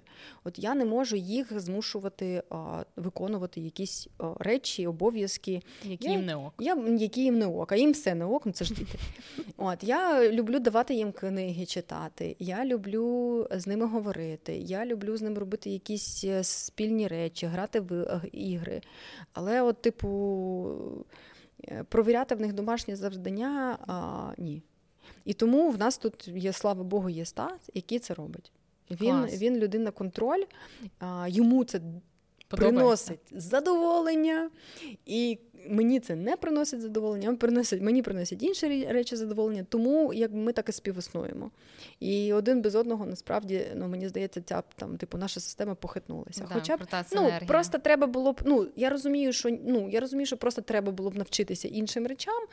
[0.44, 6.26] От я не можу їх змушувати а, виконувати якісь а, речі, обов'язки, які я, їм
[6.26, 6.54] не ок.
[6.60, 9.00] Я, які їм не ок, а їм все не ок, ну це ж діти.
[9.58, 12.36] От я люблю давати їм книги читати.
[12.40, 14.58] Я люблю з ними говорити.
[14.58, 18.82] Я люблю з ними робити якісь е, спільні речі, грати в е, ігри.
[19.34, 20.08] Але, от, типу,
[21.68, 24.64] е, провіряти в них домашнє завдання а, ні.
[25.26, 28.52] І тому в нас тут є, слава Богу, є стат, який це робить.
[28.92, 30.44] Він він людина контроль,
[31.00, 31.82] а, йому це
[32.48, 34.50] приносить задоволення,
[35.06, 35.40] і
[35.70, 40.70] мені це не приносить задоволення, приносить, мені приносять інші речі задоволення, тому як ми так
[40.70, 41.52] і співіснуємо.
[42.00, 46.46] І один без одного насправді ну мені здається, ця там типу наша система похитнулася.
[46.50, 46.80] Да, Хоча б
[47.16, 48.42] ну просто треба було б.
[48.46, 52.44] Ну я розумію, що ну я розумію, що просто треба було б навчитися іншим речам,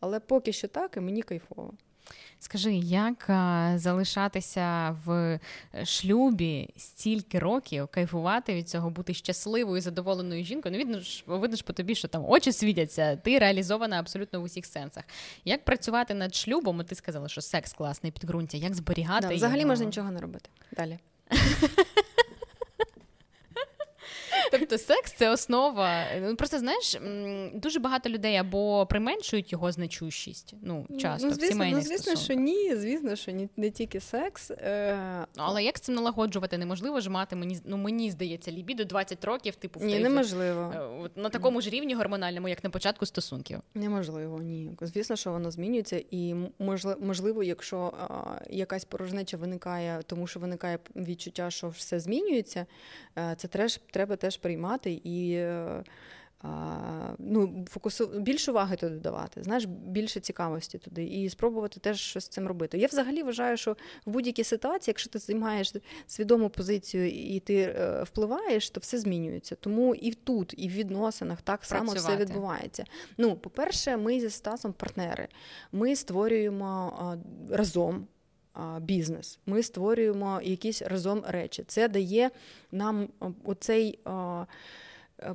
[0.00, 1.72] але поки що так, і мені кайфово.
[2.40, 3.24] Скажи, як
[3.78, 5.40] залишатися в е,
[5.84, 10.72] шлюбі стільки років, кайфувати від цього, бути щасливою, задоволеною жінкою?
[10.72, 14.44] Ну, видно ж, видно ж по тобі, що там очі світяться, ти реалізована абсолютно в
[14.44, 15.04] усіх сенсах.
[15.44, 16.84] Як працювати над шлюбом?
[16.84, 19.28] Ти сказала, що секс класний підґрунтя, як зберігати?
[19.28, 19.68] Да, взагалі його?
[19.68, 20.50] можна нічого не робити.
[20.72, 20.98] Далі.
[24.50, 26.04] Тобто секс це основа.
[26.20, 26.96] Ну Просто знаєш,
[27.54, 30.54] дуже багато людей або применшують його значущість.
[30.62, 32.24] Ну, ну часто ну, звісно, в сімейних ну, звісно, стосунках.
[32.24, 34.50] що ні, звісно, що ні, не тільки секс.
[34.50, 34.98] Е...
[35.36, 36.58] Але як це налагоджувати?
[36.58, 40.72] Неможливо ж мати мені ну мені здається, лібідо 20 років, типу в Ні, неможливо.
[41.04, 43.60] Е, на такому ж рівні гормональному, як на початку стосунків.
[43.74, 44.70] Неможливо, ні.
[44.80, 46.34] Звісно, що воно змінюється, і
[47.00, 47.92] можливо, якщо
[48.50, 52.66] якась порожнеча виникає, тому що виникає відчуття, що все змінюється,
[53.18, 55.82] е, це теж треба теж приймати і е,
[57.18, 62.28] ну, фокусу більше уваги туди давати, знаєш, більше цікавості туди, і спробувати теж щось з
[62.28, 62.78] цим робити.
[62.78, 63.76] Я взагалі вважаю, що
[64.06, 65.72] в будь-якій ситуації, якщо ти займаєш
[66.06, 69.54] свідому позицію і ти е, впливаєш, то все змінюється.
[69.54, 72.84] Тому і тут, і в відносинах так само все відбувається.
[73.18, 75.28] Ну, по-перше, ми зі Стасом партнери.
[75.72, 77.16] Ми створюємо
[77.50, 78.06] разом
[78.80, 79.38] бізнес.
[79.46, 81.64] Ми створюємо якісь разом речі.
[81.66, 82.30] Це дає
[82.72, 83.08] нам
[83.44, 83.98] оцей.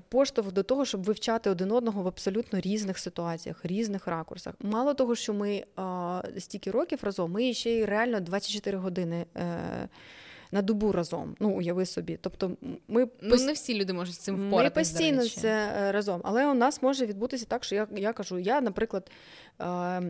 [0.09, 4.53] Поштовх до того, щоб вивчати один одного в абсолютно різних ситуаціях, різних ракурсах.
[4.59, 9.89] Мало того, що ми а, стільки років разом, ми ще й реально 24 години е,
[10.51, 11.35] на добу разом.
[11.39, 12.17] Ну, уяви собі.
[12.21, 12.51] Тобто,
[12.87, 13.45] ми ну, пос...
[13.45, 14.63] не всі люди можуть з цим впоратися.
[14.63, 16.21] Ми постійно це е, разом.
[16.23, 19.11] Але у нас може відбутися так, що я я кажу, я, наприклад.
[19.61, 20.01] Е,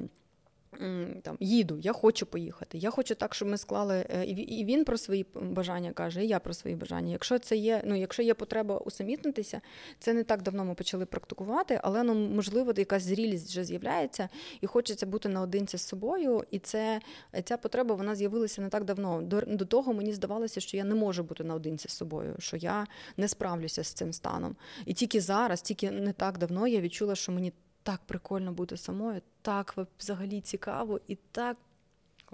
[1.21, 2.77] там їду, я хочу поїхати.
[2.77, 4.05] Я хочу так, щоб ми склали.
[4.09, 7.11] Е, і він про свої бажання каже, і я про свої бажання.
[7.11, 9.61] Якщо це є, ну якщо є потреба усамітнитися,
[9.99, 14.29] це не так давно ми почали практикувати, але ну можливо, якась зрілість вже з'являється,
[14.61, 16.43] і хочеться бути наодинці з собою.
[16.51, 17.01] І це
[17.43, 19.21] ця потреба вона з'явилася не так давно.
[19.21, 22.87] До, до того мені здавалося, що я не можу бути наодинці з собою, що я
[23.17, 24.55] не справлюся з цим станом.
[24.85, 27.53] І тільки зараз, тільки не так давно, я відчула, що мені
[27.83, 31.57] так прикольно бути самою, так взагалі цікаво і так.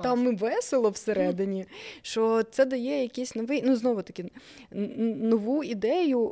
[0.03, 1.65] Там і весело всередині,
[2.01, 4.31] що це дає якийсь новий, ну знову таки,
[4.71, 6.31] нову ідею,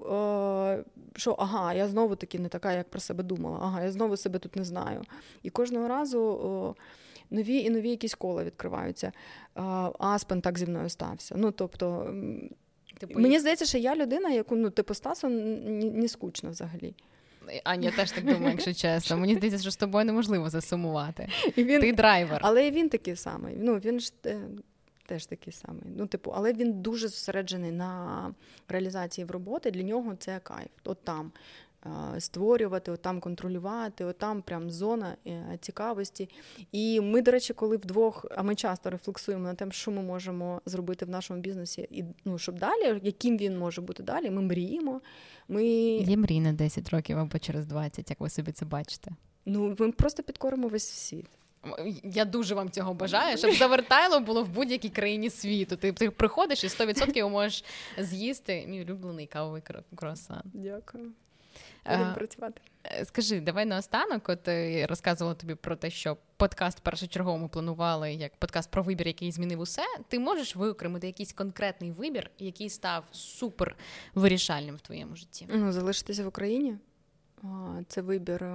[1.16, 4.40] що ага, я знову таки не така, як про себе думала, ага, я знову себе
[4.40, 5.02] тут не знаю.
[5.44, 6.76] І кожного разу
[7.30, 9.12] нові і нові якісь кола відкриваються.
[10.00, 11.36] Аспен так зі мною стався.
[11.38, 12.14] Ну, тобто,
[13.00, 15.34] типу, мені здається, що я людина, яку ну, типу Стасом
[16.00, 16.96] не скучно взагалі.
[17.64, 19.18] Аня теж так думаю, якщо чесно.
[19.18, 21.30] Мені здається, що з тобою неможливо засумувати.
[21.56, 21.82] І він...
[21.82, 22.40] Ти драйвер.
[22.44, 23.56] Але і він такий самий.
[23.60, 24.40] Ну, він ж е,
[25.06, 25.84] теж такий самий.
[25.98, 28.34] Ну, типу, але він дуже зосереджений на
[28.68, 29.72] реалізації в роботи.
[29.72, 30.70] Для нього це кайф.
[30.84, 31.32] От там.
[32.20, 36.30] Створювати, от там контролювати, от там прям зона е, цікавості.
[36.72, 40.62] І ми, до речі, коли вдвох, а ми часто рефлексуємо на те, що ми можемо
[40.66, 45.02] зробити в нашому бізнесі, і ну щоб далі, яким він може бути далі, ми мріємо.
[45.48, 45.66] Ми...
[45.66, 49.12] Є мрій на 10 років або через 20, як ви собі це бачите?
[49.46, 51.26] Ну, ми просто підкоримо весь світ.
[52.04, 55.76] Я дуже вам цього бажаю, щоб завертайло було в будь-якій країні світу.
[55.76, 57.64] Ти ти приходиш і 100% можеш
[57.98, 59.62] з'їсти мій улюблений кавовий
[59.96, 60.42] круасан.
[60.54, 61.12] Дякую.
[61.90, 62.62] Будемо працювати.
[62.92, 64.30] Е, скажи, давай наостанок.
[64.30, 69.08] От я е, розказувала тобі про те, що подкаст першочергово планували як подкаст про вибір,
[69.08, 69.82] який змінив усе.
[70.08, 73.76] Ти можеш виокремити якийсь конкретний вибір, який став супер
[74.16, 75.48] вирішальним в твоєму житті?
[75.54, 76.78] Ну, залишитися в Україні.
[77.88, 78.46] Це вибір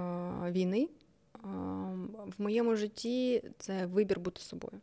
[0.51, 0.89] війни.
[2.37, 4.81] В моєму житті це вибір бути собою.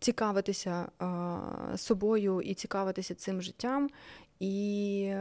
[0.00, 0.88] Цікавитися
[1.76, 3.90] собою і цікавитися цим життям,
[4.40, 5.14] і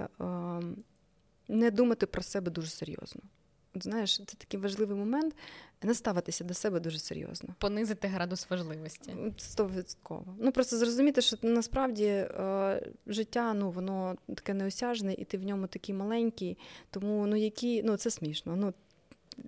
[1.48, 3.22] не думати про себе дуже серйозно.
[3.76, 5.36] Знаєш, це такий важливий момент
[5.84, 7.56] не ставитися до себе дуже серйозно.
[7.58, 9.16] Понизити градус важливості.
[9.38, 10.36] Стовідсотково.
[10.40, 15.68] Ну просто зрозуміти, що насправді е, життя ну воно таке неосяжне, і ти в ньому
[15.68, 16.58] такий маленький.
[16.90, 18.56] Тому ну які ну це смішно.
[18.56, 18.74] Ну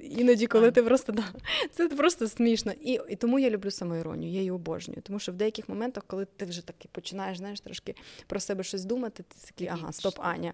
[0.02, 1.24] Іноді, коли ти просто да,
[1.72, 2.72] це просто смішно.
[2.82, 5.02] І і тому я люблю самоіронію, я її обожнюю.
[5.02, 7.96] Тому що в деяких моментах, коли ти вже таки починаєш знаєш, трошки
[8.28, 10.54] про себе щось думати, ти такий, ага, стоп, Аня.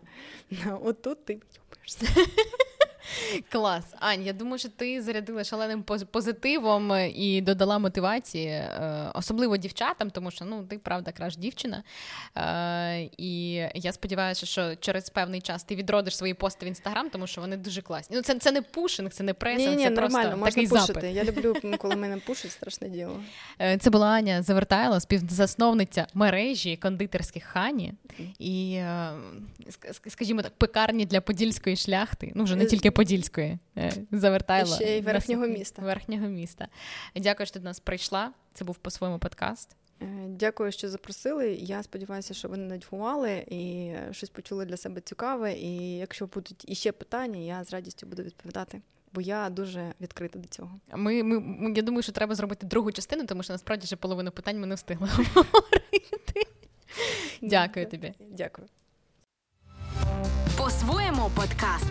[0.82, 1.40] От тут ти
[3.52, 10.10] Клас, Ань, я думаю, що ти зарядила шаленим позитивом і додала мотивації, е, особливо дівчатам,
[10.10, 11.84] тому що ну ти правда краш дівчина.
[12.38, 17.28] Е, і я сподіваюся, що через певний час ти відродиш свої пости в інстаграм, тому
[17.28, 18.16] що вони дуже класні.
[18.16, 20.86] Ну це це не пушинг, це не пресинг, ні, це ні, просто нормально, такий можна
[20.86, 21.04] запит.
[21.04, 23.20] Я люблю, коли мене пушать, страшне діло.
[23.62, 27.94] Е, це була Аня Завертайла, співзасновниця мережі кондитерських хані
[28.40, 28.82] і,
[30.08, 32.32] скажімо так, пекарні для подільської шляхти.
[32.36, 34.76] Ну вже не тільки Подільської е, завертайла.
[34.76, 35.82] Ще й верхнього міста.
[35.82, 36.68] Верхнього міста.
[37.16, 38.32] Дякую, що ти до нас прийшла.
[38.54, 39.76] Це був по-своєму подкаст.
[40.02, 41.54] Е, дякую, що запросили.
[41.54, 45.54] Я сподіваюся, що ви не надьгували і щось почули для себе цікаве.
[45.54, 48.82] І якщо будуть іще питання, я з радістю буду відповідати.
[49.14, 50.80] Бо я дуже відкрита до цього.
[50.96, 54.60] Ми, ми, Я думаю, що треба зробити другу частину, тому що насправді вже половину питань
[54.60, 56.42] ми не встигли говорити.
[57.42, 58.14] Дякую тобі.
[58.20, 58.68] Дякую.
[60.58, 61.86] По-своєму подкаст.